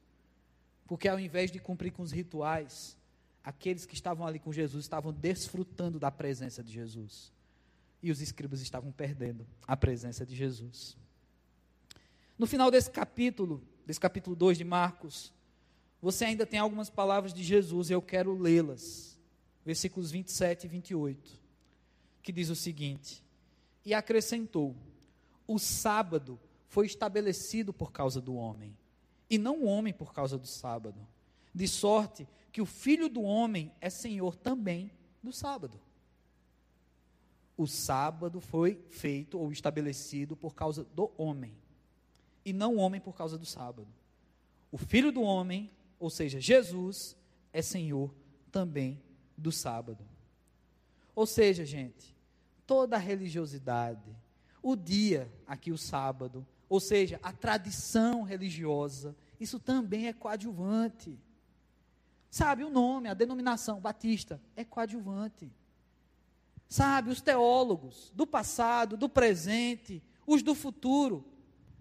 Porque 0.86 1.08
ao 1.08 1.18
invés 1.18 1.50
de 1.50 1.58
cumprir 1.58 1.92
com 1.92 2.02
os 2.02 2.12
rituais, 2.12 2.96
aqueles 3.42 3.86
que 3.86 3.94
estavam 3.94 4.26
ali 4.26 4.38
com 4.38 4.52
Jesus 4.52 4.84
estavam 4.84 5.12
desfrutando 5.12 5.98
da 5.98 6.10
presença 6.10 6.62
de 6.62 6.72
Jesus. 6.72 7.32
E 8.02 8.10
os 8.10 8.20
escribas 8.20 8.60
estavam 8.60 8.90
perdendo 8.92 9.46
a 9.66 9.76
presença 9.76 10.26
de 10.26 10.34
Jesus. 10.34 10.96
No 12.38 12.46
final 12.46 12.70
desse 12.70 12.90
capítulo, 12.90 13.62
desse 13.86 14.00
capítulo 14.00 14.34
2 14.34 14.58
de 14.58 14.64
Marcos, 14.64 15.32
você 16.00 16.24
ainda 16.24 16.44
tem 16.44 16.58
algumas 16.58 16.90
palavras 16.90 17.32
de 17.32 17.44
Jesus 17.44 17.88
e 17.88 17.92
eu 17.92 18.02
quero 18.02 18.36
lê-las. 18.36 19.18
Versículos 19.64 20.10
27 20.10 20.64
e 20.64 20.68
28, 20.68 21.41
que 22.22 22.32
diz 22.32 22.48
o 22.48 22.56
seguinte: 22.56 23.22
E 23.84 23.94
acrescentou: 23.94 24.76
O 25.46 25.58
sábado 25.58 26.38
foi 26.66 26.86
estabelecido 26.86 27.72
por 27.72 27.92
causa 27.92 28.20
do 28.20 28.34
homem, 28.34 28.76
e 29.28 29.38
não 29.38 29.62
o 29.62 29.66
homem 29.66 29.92
por 29.92 30.12
causa 30.12 30.38
do 30.38 30.46
sábado. 30.46 31.06
De 31.54 31.68
sorte 31.68 32.26
que 32.50 32.62
o 32.62 32.66
filho 32.66 33.08
do 33.08 33.22
homem 33.22 33.72
é 33.80 33.90
senhor 33.90 34.36
também 34.36 34.90
do 35.22 35.32
sábado. 35.32 35.80
O 37.56 37.66
sábado 37.66 38.40
foi 38.40 38.82
feito 38.88 39.38
ou 39.38 39.52
estabelecido 39.52 40.34
por 40.34 40.54
causa 40.54 40.84
do 40.84 41.12
homem, 41.18 41.54
e 42.44 42.52
não 42.52 42.76
o 42.76 42.78
homem 42.78 43.00
por 43.00 43.14
causa 43.14 43.36
do 43.36 43.44
sábado. 43.44 43.88
O 44.70 44.78
filho 44.78 45.12
do 45.12 45.20
homem 45.20 45.70
ou 46.02 46.10
seja, 46.10 46.40
Jesus 46.40 47.16
é 47.52 47.62
Senhor 47.62 48.12
também 48.50 49.00
do 49.38 49.52
sábado. 49.52 50.04
Ou 51.14 51.26
seja, 51.26 51.64
gente, 51.64 52.16
toda 52.66 52.96
a 52.96 52.98
religiosidade, 52.98 54.16
o 54.62 54.76
dia 54.76 55.32
aqui, 55.46 55.72
o 55.72 55.78
sábado, 55.78 56.46
ou 56.68 56.80
seja, 56.80 57.20
a 57.22 57.32
tradição 57.32 58.22
religiosa, 58.22 59.14
isso 59.38 59.58
também 59.58 60.06
é 60.06 60.12
coadjuvante. 60.12 61.18
Sabe, 62.30 62.64
o 62.64 62.70
nome, 62.70 63.08
a 63.08 63.14
denominação 63.14 63.78
batista 63.78 64.40
é 64.56 64.64
coadjuvante. 64.64 65.52
Sabe, 66.68 67.10
os 67.10 67.20
teólogos 67.20 68.10
do 68.14 68.26
passado, 68.26 68.96
do 68.96 69.06
presente, 69.06 70.02
os 70.26 70.42
do 70.42 70.54
futuro, 70.54 71.22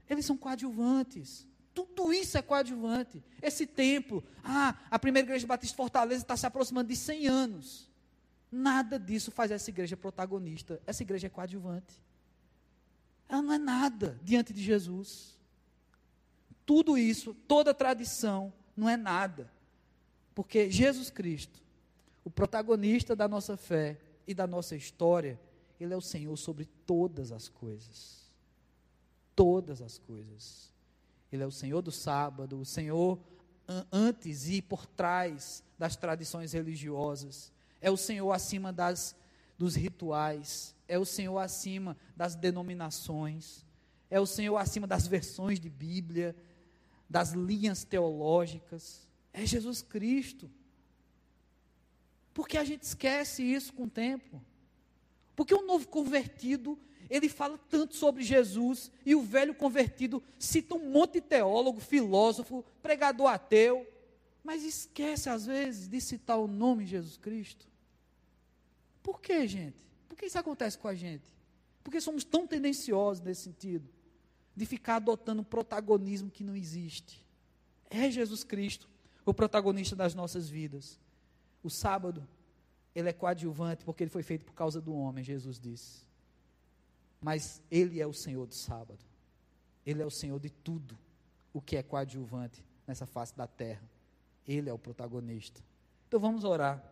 eles 0.10 0.26
são 0.26 0.36
coadjuvantes. 0.36 1.48
Tudo 1.74 2.12
isso 2.12 2.38
é 2.38 2.42
coadjuvante. 2.42 3.24
Esse 3.42 3.66
templo, 3.66 4.22
ah, 4.44 4.76
a 4.90 5.00
primeira 5.00 5.26
igreja 5.26 5.48
batista 5.48 5.78
Fortaleza 5.78 6.24
está 6.24 6.36
se 6.36 6.46
aproximando 6.46 6.90
de 6.90 6.98
100 6.98 7.28
anos. 7.28 7.91
Nada 8.52 9.00
disso 9.00 9.32
faz 9.32 9.50
essa 9.50 9.70
igreja 9.70 9.96
protagonista. 9.96 10.82
Essa 10.86 11.04
igreja 11.04 11.28
é 11.28 11.30
coadjuvante. 11.30 12.02
Ela 13.30 13.42
não 13.42 13.54
é 13.54 13.58
nada 13.58 14.20
diante 14.22 14.52
de 14.52 14.62
Jesus. 14.62 15.38
Tudo 16.66 16.98
isso, 16.98 17.34
toda 17.48 17.74
tradição, 17.74 18.52
não 18.76 18.90
é 18.90 18.98
nada. 18.98 19.50
Porque 20.36 20.70
Jesus 20.70 21.10
Cristo, 21.10 21.62
o 22.26 22.30
protagonista 22.30 23.16
da 23.16 23.28
nossa 23.28 23.56
fé 23.56 24.00
e 24.28 24.34
da 24.34 24.46
nossa 24.46 24.76
história, 24.76 25.40
Ele 25.80 25.94
é 25.94 25.98
o 25.98 26.02
Senhor 26.02 26.36
sobre 26.36 26.66
todas 26.86 27.32
as 27.32 27.48
coisas. 27.48 28.30
Todas 29.34 29.82
as 29.82 29.98
coisas. 29.98 30.72
Ele 31.32 31.44
é 31.44 31.48
o 31.48 31.52
Senhor 31.52 31.82
do 31.82 31.92
sábado, 31.92 32.60
o 32.60 32.66
Senhor 32.66 33.18
antes 33.92 34.50
e 34.50 34.62
por 34.62 34.86
trás 34.86 35.64
das 35.78 35.96
tradições 35.96 36.52
religiosas. 36.52 37.52
É 37.82 37.90
o 37.90 37.98
Senhor 37.98 38.32
acima 38.32 38.72
das, 38.72 39.16
dos 39.58 39.76
rituais. 39.76 40.76
É 40.88 40.98
o 40.98 41.06
Senhor 41.06 41.40
acima 41.40 41.98
das 42.16 42.36
denominações. 42.36 43.66
É 44.10 44.20
o 44.20 44.26
Senhor 44.26 44.58
acima 44.58 44.86
das 44.86 45.08
versões 45.08 45.60
de 45.60 45.70
Bíblia, 45.70 46.36
das 47.10 47.32
linhas 47.32 47.84
teológicas. 47.84 49.08
É 49.34 49.46
Jesus 49.46 49.82
Cristo. 49.82 50.50
Porque 52.34 52.58
a 52.58 52.64
gente 52.64 52.84
esquece 52.84 53.44
isso 53.44 53.74
com 53.74 53.84
o 53.84 53.90
tempo. 53.90 54.42
Porque 55.36 55.54
o 55.54 55.66
novo 55.66 55.88
convertido 55.88 56.78
ele 57.10 57.28
fala 57.28 57.58
tanto 57.70 57.96
sobre 57.96 58.24
Jesus 58.24 58.90
e 59.06 59.14
o 59.16 59.22
velho 59.22 59.54
convertido 59.54 60.24
cita 60.40 60.76
um 60.76 60.92
monte 60.92 61.16
de 61.16 61.22
teólogo, 61.22 61.82
filósofo, 61.82 62.64
pregador 62.82 63.28
ateu, 63.28 63.86
mas 64.42 64.64
esquece 64.64 65.30
às 65.30 65.46
vezes 65.46 65.90
de 65.90 66.00
citar 66.00 66.40
o 66.40 66.48
nome 66.48 66.86
Jesus 66.86 67.18
Cristo. 67.18 67.71
Por 69.04 69.20
que, 69.20 69.48
gente? 69.48 69.84
Por 70.08 70.18
que 70.18 70.26
isso 70.26 70.38
acontece 70.38 70.78
com 70.78 70.88
a 70.88 70.96
gente? 70.96 71.24
Porque 71.84 72.00
somos 72.00 72.24
tão 72.24 72.46
tendenciosos 72.46 73.24
nesse 73.24 73.44
sentido, 73.44 73.88
de 74.56 74.66
ficar 74.66 74.98
adotando 74.98 75.42
um 75.42 75.46
protagonismo 75.46 76.30
que 76.30 76.44
não 76.44 76.56
existe. 76.56 77.26
É 77.90 78.10
Jesus 78.10 78.44
Cristo 78.44 78.90
o 79.26 79.34
protagonista 79.34 79.96
das 79.96 80.14
nossas 80.14 80.50
vidas. 80.50 81.00
O 81.64 81.70
sábado, 81.70 82.28
ele 82.96 83.10
é 83.10 83.14
coadjuvante 83.14 83.86
porque 83.86 84.04
ele 84.04 84.12
foi 84.12 84.24
feito 84.24 84.46
por 84.46 84.54
causa 84.54 84.82
do 84.82 84.94
homem, 84.94 85.24
Jesus 85.24 85.60
disse. 85.60 86.12
Mas 87.22 87.62
Ele 87.70 88.02
é 88.02 88.08
o 88.08 88.14
Senhor 88.14 88.48
do 88.48 88.56
sábado. 88.56 89.00
Ele 89.86 90.02
é 90.02 90.06
o 90.06 90.10
Senhor 90.10 90.40
de 90.40 90.50
tudo 90.50 90.98
o 91.54 91.62
que 91.62 91.78
é 91.78 91.84
coadjuvante 91.84 92.64
nessa 92.88 93.06
face 93.06 93.36
da 93.38 93.46
terra. 93.46 93.88
Ele 94.48 94.70
é 94.70 94.74
o 94.74 94.80
protagonista. 94.80 95.62
Então 96.08 96.20
vamos 96.20 96.44
orar. 96.44 96.84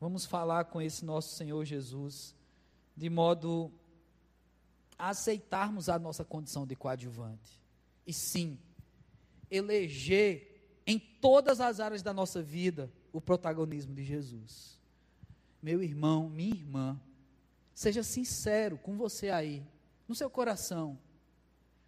Vamos 0.00 0.24
falar 0.26 0.66
com 0.66 0.80
esse 0.80 1.04
nosso 1.04 1.34
Senhor 1.34 1.64
Jesus 1.64 2.34
de 2.96 3.10
modo 3.10 3.72
a 4.98 5.08
aceitarmos 5.08 5.88
a 5.88 5.98
nossa 5.98 6.24
condição 6.24 6.66
de 6.66 6.76
coadjuvante. 6.76 7.60
E 8.06 8.12
sim, 8.12 8.58
eleger 9.50 10.82
em 10.86 10.98
todas 10.98 11.60
as 11.60 11.80
áreas 11.80 12.02
da 12.02 12.12
nossa 12.12 12.42
vida 12.42 12.92
o 13.12 13.20
protagonismo 13.20 13.94
de 13.94 14.04
Jesus. 14.04 14.78
Meu 15.62 15.82
irmão, 15.82 16.28
minha 16.28 16.54
irmã, 16.54 17.00
seja 17.74 18.02
sincero 18.02 18.76
com 18.78 18.96
você 18.96 19.30
aí, 19.30 19.66
no 20.06 20.14
seu 20.14 20.28
coração. 20.28 20.98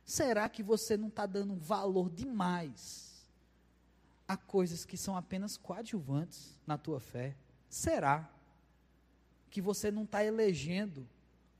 Será 0.04 0.48
que 0.48 0.62
você 0.62 0.96
não 0.96 1.08
está 1.08 1.26
dando 1.26 1.54
valor 1.56 2.08
demais 2.08 3.28
a 4.26 4.36
coisas 4.36 4.84
que 4.84 4.96
são 4.96 5.16
apenas 5.16 5.56
coadjuvantes 5.56 6.58
na 6.66 6.78
tua 6.78 7.00
fé? 7.00 7.36
Será 7.68 8.30
que 9.50 9.60
você 9.60 9.90
não 9.90 10.04
está 10.04 10.24
elegendo 10.24 11.08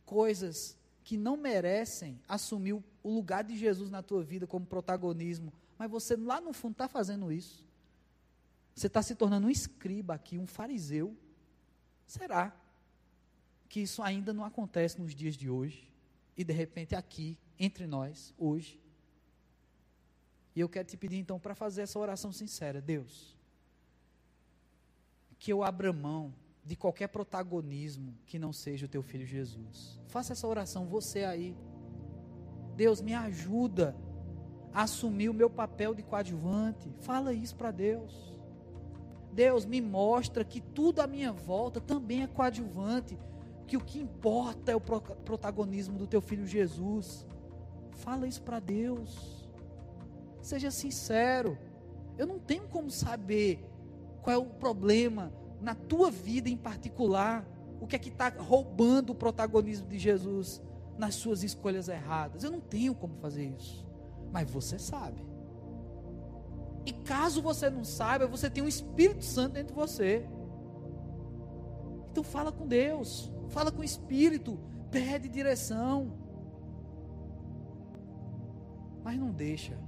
coisas 0.04 0.76
que 1.02 1.16
não 1.16 1.36
merecem 1.36 2.20
assumir 2.28 2.72
o 2.72 2.84
lugar 3.04 3.44
de 3.44 3.56
Jesus 3.56 3.90
na 3.90 4.02
tua 4.02 4.22
vida 4.22 4.46
como 4.46 4.66
protagonismo, 4.66 5.52
mas 5.78 5.90
você 5.90 6.16
lá 6.16 6.40
no 6.40 6.52
fundo 6.52 6.72
está 6.72 6.88
fazendo 6.88 7.30
isso? 7.30 7.64
Você 8.74 8.88
está 8.88 9.02
se 9.02 9.14
tornando 9.14 9.46
um 9.46 9.50
escriba 9.50 10.14
aqui, 10.14 10.36
um 10.36 10.46
fariseu? 10.46 11.16
Será 12.06 12.54
que 13.68 13.80
isso 13.80 14.02
ainda 14.02 14.32
não 14.32 14.44
acontece 14.44 15.00
nos 15.00 15.14
dias 15.14 15.36
de 15.36 15.48
hoje? 15.48 15.90
E 16.36 16.44
de 16.44 16.52
repente 16.52 16.94
aqui, 16.94 17.38
entre 17.58 17.86
nós, 17.86 18.34
hoje. 18.36 18.80
E 20.54 20.60
eu 20.60 20.68
quero 20.68 20.88
te 20.88 20.96
pedir 20.96 21.18
então 21.18 21.38
para 21.38 21.54
fazer 21.54 21.82
essa 21.82 21.98
oração 21.98 22.32
sincera. 22.32 22.80
Deus, 22.80 23.35
que 25.46 25.52
eu 25.52 25.62
abra 25.62 25.92
mão 25.92 26.34
de 26.64 26.74
qualquer 26.74 27.06
protagonismo 27.06 28.12
que 28.26 28.36
não 28.36 28.52
seja 28.52 28.86
o 28.86 28.88
teu 28.88 29.00
filho 29.00 29.24
Jesus. 29.24 30.00
Faça 30.08 30.32
essa 30.32 30.44
oração, 30.44 30.86
você 30.86 31.22
aí. 31.22 31.56
Deus, 32.74 33.00
me 33.00 33.14
ajuda 33.14 33.96
a 34.74 34.82
assumir 34.82 35.28
o 35.28 35.32
meu 35.32 35.48
papel 35.48 35.94
de 35.94 36.02
coadjuvante. 36.02 36.92
Fala 36.98 37.32
isso 37.32 37.54
para 37.54 37.70
Deus. 37.70 38.36
Deus, 39.32 39.64
me 39.64 39.80
mostra 39.80 40.44
que 40.44 40.60
tudo 40.60 40.98
à 40.98 41.06
minha 41.06 41.32
volta 41.32 41.80
também 41.80 42.24
é 42.24 42.26
coadjuvante. 42.26 43.16
Que 43.68 43.76
o 43.76 43.84
que 43.84 44.00
importa 44.00 44.72
é 44.72 44.74
o 44.74 44.80
protagonismo 44.80 45.96
do 45.96 46.08
teu 46.08 46.20
filho 46.20 46.44
Jesus. 46.44 47.24
Fala 47.92 48.26
isso 48.26 48.42
para 48.42 48.58
Deus. 48.58 49.48
Seja 50.42 50.72
sincero. 50.72 51.56
Eu 52.18 52.26
não 52.26 52.40
tenho 52.40 52.66
como 52.66 52.90
saber 52.90 53.64
qual 54.26 54.34
é 54.34 54.36
o 54.36 54.44
problema 54.46 55.32
na 55.60 55.72
tua 55.72 56.10
vida 56.10 56.48
em 56.48 56.56
particular, 56.56 57.46
o 57.80 57.86
que 57.86 57.94
é 57.94 57.98
que 57.98 58.08
está 58.08 58.28
roubando 58.28 59.10
o 59.10 59.14
protagonismo 59.14 59.86
de 59.86 60.00
Jesus 60.00 60.60
nas 60.98 61.14
suas 61.14 61.44
escolhas 61.44 61.88
erradas. 61.88 62.42
Eu 62.42 62.50
não 62.50 62.58
tenho 62.58 62.92
como 62.92 63.14
fazer 63.18 63.44
isso, 63.44 63.86
mas 64.32 64.50
você 64.50 64.80
sabe. 64.80 65.24
E 66.84 66.92
caso 66.92 67.40
você 67.40 67.70
não 67.70 67.84
saiba, 67.84 68.26
você 68.26 68.50
tem 68.50 68.64
um 68.64 68.66
Espírito 68.68 69.24
Santo 69.24 69.52
dentro 69.52 69.76
de 69.76 69.80
você. 69.80 70.28
Então 72.10 72.24
fala 72.24 72.50
com 72.50 72.66
Deus, 72.66 73.30
fala 73.50 73.70
com 73.70 73.82
o 73.82 73.84
Espírito, 73.84 74.58
pede 74.90 75.28
direção. 75.28 76.12
Mas 79.04 79.16
não 79.20 79.30
deixa. 79.30 79.78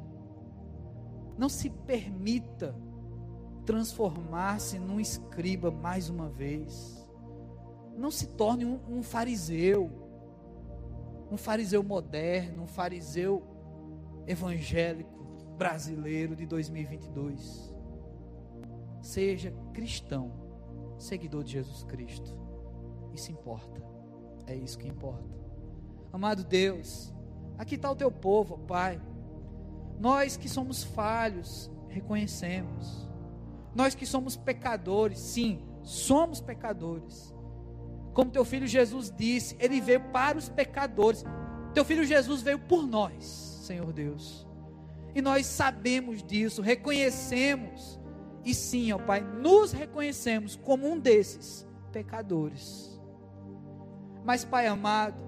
Não 1.36 1.49
se 1.49 1.68
permita 1.68 2.72
transformar-se 3.69 4.79
num 4.79 4.99
escriba 4.99 5.71
mais 5.71 6.09
uma 6.09 6.27
vez. 6.27 7.07
Não 7.99 8.11
se 8.11 8.27
torne 8.29 8.64
um, 8.64 8.81
um 8.89 9.03
fariseu, 9.03 9.91
um 11.31 11.37
fariseu 11.37 11.83
moderno, 11.83 12.62
um 12.62 12.66
fariseu 12.66 13.43
evangélico 14.27 15.23
brasileiro 15.59 16.35
de 16.35 16.47
2022. 16.47 17.75
Seja 19.03 19.53
cristão, 19.75 20.33
seguidor 20.97 21.45
de 21.45 21.53
Jesus 21.53 21.85
Cristo. 21.85 22.35
Isso 23.12 23.31
importa. 23.31 23.85
É 24.47 24.57
isso 24.57 24.79
que 24.79 24.89
importa. 24.89 25.39
Amado 26.11 26.43
Deus, 26.43 27.12
aqui 27.59 27.75
está 27.75 27.91
o 27.91 27.97
teu 27.97 28.11
povo, 28.11 28.61
Pai. 28.61 28.99
Nós 30.01 30.39
que 30.39 30.49
somos 30.49 30.83
falhos, 30.83 31.71
reconhecemos. 31.91 33.07
Nós 33.75 33.95
que 33.95 34.07
somos 34.07 34.37
pecadores, 34.37 35.19
sim, 35.19 35.61
somos 35.83 36.41
pecadores. 36.41 37.35
Como 38.12 38.31
teu 38.31 38.45
filho 38.45 38.66
Jesus 38.66 39.12
disse, 39.16 39.57
ele 39.61 39.81
veio 39.81 40.01
para 40.11 40.37
os 40.37 40.49
pecadores. 40.49 41.25
Teu 41.73 41.85
filho 41.85 42.05
Jesus 42.05 42.43
veio 42.43 42.59
por 42.59 42.87
nós, 42.87 43.25
Senhor 43.25 43.93
Deus. 43.93 44.47
E 45.14 45.23
nós 45.23 45.47
sabemos 45.47 46.23
disso, 46.23 46.62
reconhecemos. 46.62 48.01
E 48.45 48.55
sim, 48.55 48.93
ó 48.93 48.99
Pai, 48.99 49.21
nos 49.21 49.73
reconhecemos 49.73 50.57
como 50.57 50.91
um 50.91 50.99
desses 50.99 51.66
pecadores. 51.93 53.01
Mas, 54.25 54.45
Pai 54.45 54.66
amado, 54.66 55.23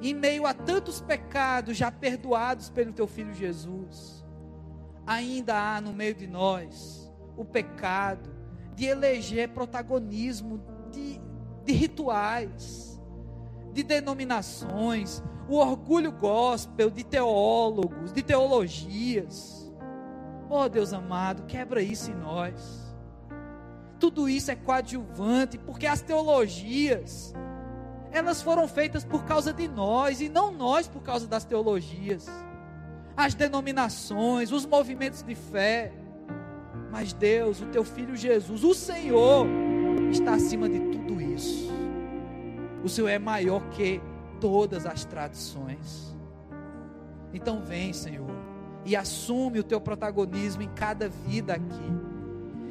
em 0.00 0.14
meio 0.14 0.46
a 0.46 0.54
tantos 0.54 1.00
pecados 1.00 1.76
já 1.76 1.90
perdoados 1.90 2.70
pelo 2.70 2.92
Teu 2.92 3.06
Filho 3.06 3.32
Jesus, 3.32 4.24
ainda 5.06 5.56
há 5.56 5.80
no 5.80 5.92
meio 5.92 6.14
de 6.14 6.26
nós 6.26 7.01
o 7.36 7.44
pecado, 7.44 8.30
de 8.74 8.86
eleger 8.86 9.48
protagonismo 9.50 10.60
de, 10.90 11.20
de 11.64 11.72
rituais, 11.72 13.00
de 13.72 13.82
denominações, 13.82 15.22
o 15.48 15.56
orgulho 15.56 16.12
gospel 16.12 16.90
de 16.90 17.04
teólogos, 17.04 18.12
de 18.12 18.22
teologias. 18.22 19.70
Oh 20.48 20.68
Deus 20.68 20.92
amado, 20.92 21.44
quebra 21.44 21.82
isso 21.82 22.10
em 22.10 22.14
nós. 22.14 22.94
Tudo 23.98 24.28
isso 24.28 24.50
é 24.50 24.56
coadjuvante, 24.56 25.58
porque 25.58 25.86
as 25.86 26.02
teologias, 26.02 27.32
elas 28.10 28.42
foram 28.42 28.66
feitas 28.66 29.04
por 29.04 29.24
causa 29.24 29.52
de 29.52 29.68
nós 29.68 30.20
e 30.20 30.28
não 30.28 30.50
nós 30.50 30.88
por 30.88 31.02
causa 31.02 31.26
das 31.26 31.44
teologias. 31.44 32.26
As 33.16 33.34
denominações, 33.34 34.50
os 34.50 34.66
movimentos 34.66 35.22
de 35.22 35.34
fé, 35.34 35.92
mas 36.92 37.14
Deus, 37.14 37.62
o 37.62 37.66
teu 37.66 37.82
filho 37.82 38.14
Jesus, 38.14 38.62
o 38.62 38.74
Senhor, 38.74 39.46
está 40.10 40.34
acima 40.34 40.68
de 40.68 40.78
tudo 40.78 41.22
isso. 41.22 41.72
O 42.84 42.88
Senhor 42.88 43.08
é 43.08 43.18
maior 43.18 43.62
que 43.70 43.98
todas 44.38 44.84
as 44.84 45.02
tradições. 45.06 46.14
Então 47.32 47.62
vem, 47.62 47.94
Senhor, 47.94 48.30
e 48.84 48.94
assume 48.94 49.58
o 49.58 49.64
teu 49.64 49.80
protagonismo 49.80 50.62
em 50.62 50.68
cada 50.68 51.08
vida 51.08 51.54
aqui. 51.54 51.92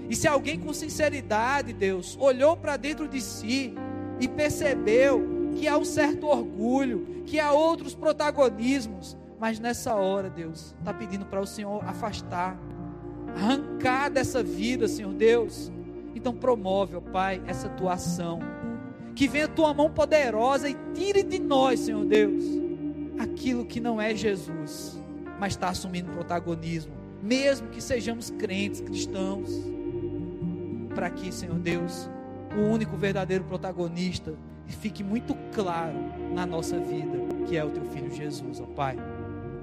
E 0.08 0.16
se 0.16 0.28
alguém 0.28 0.60
com 0.60 0.72
sinceridade, 0.72 1.74
Deus, 1.74 2.16
olhou 2.20 2.56
para 2.56 2.78
dentro 2.78 3.08
de 3.08 3.20
si 3.20 3.74
e 4.20 4.28
percebeu 4.28 5.50
que 5.56 5.68
há 5.68 5.76
um 5.80 5.86
certo 5.86 6.28
orgulho, 6.28 7.24
que 7.26 7.40
há 7.40 7.52
outros 7.52 7.96
protagonismos, 7.96 9.18
mas 9.40 9.60
nessa 9.60 9.96
hora, 9.96 10.30
Deus, 10.30 10.76
está 10.78 10.94
pedindo 10.94 11.26
para 11.26 11.42
o 11.42 11.48
Senhor 11.48 11.84
afastar 11.86 12.56
arrancar 13.36 14.10
dessa 14.10 14.44
vida, 14.44 14.88
Senhor 14.88 15.14
Deus. 15.14 15.72
Então 16.16 16.34
promove, 16.34 16.96
ó 16.96 17.02
Pai, 17.02 17.42
essa 17.48 17.70
tua 17.70 17.94
ação. 17.94 18.40
Que 19.16 19.28
venha 19.28 19.46
a 19.46 19.50
tua 19.50 19.74
mão 19.74 19.90
poderosa 19.90 20.70
e 20.70 20.78
tire 20.94 21.24
de 21.24 21.40
nós, 21.40 21.82
Senhor 21.82 22.06
Deus, 22.06 22.44
aquilo 23.20 23.66
que 23.66 23.80
não 23.80 24.00
é 24.00 24.16
Jesus, 24.16 25.00
mas 25.40 25.54
está 25.54 25.70
assumindo 25.70 26.12
protagonismo, 26.12 26.94
mesmo 27.22 27.68
que 27.68 27.82
sejamos 27.82 28.30
crentes, 28.30 28.82
cristãos. 28.82 29.50
Para 30.96 31.10
que, 31.10 31.32
Senhor 31.32 31.58
Deus, 31.60 32.10
o 32.56 32.62
único 32.62 32.96
verdadeiro 32.96 33.44
protagonista 33.44 34.34
fique 34.68 35.04
muito 35.04 35.36
claro 35.54 35.98
na 36.34 36.46
nossa 36.46 36.80
vida, 36.80 37.46
que 37.48 37.58
é 37.58 37.64
o 37.64 37.70
teu 37.70 37.84
filho 37.86 38.10
Jesus, 38.10 38.62
ó 38.62 38.66
Pai. 38.66 38.98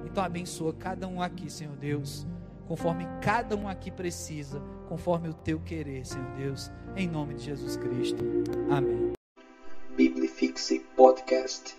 Então 0.05 0.23
abençoa 0.23 0.73
cada 0.73 1.07
um 1.07 1.21
aqui, 1.21 1.51
Senhor 1.51 1.75
Deus 1.75 2.27
conforme 2.69 3.07
cada 3.19 3.55
um 3.55 3.67
aqui 3.67 3.89
precisa, 3.89 4.61
conforme 4.87 5.27
o 5.27 5.33
teu 5.33 5.59
querer, 5.59 6.05
Senhor 6.05 6.29
Deus, 6.37 6.71
em 6.95 7.07
nome 7.07 7.33
de 7.33 7.45
Jesus 7.45 7.75
Cristo. 7.75 8.23
Amém. 8.69 9.13
Biblifixe 9.97 10.79
Podcast. 10.95 11.78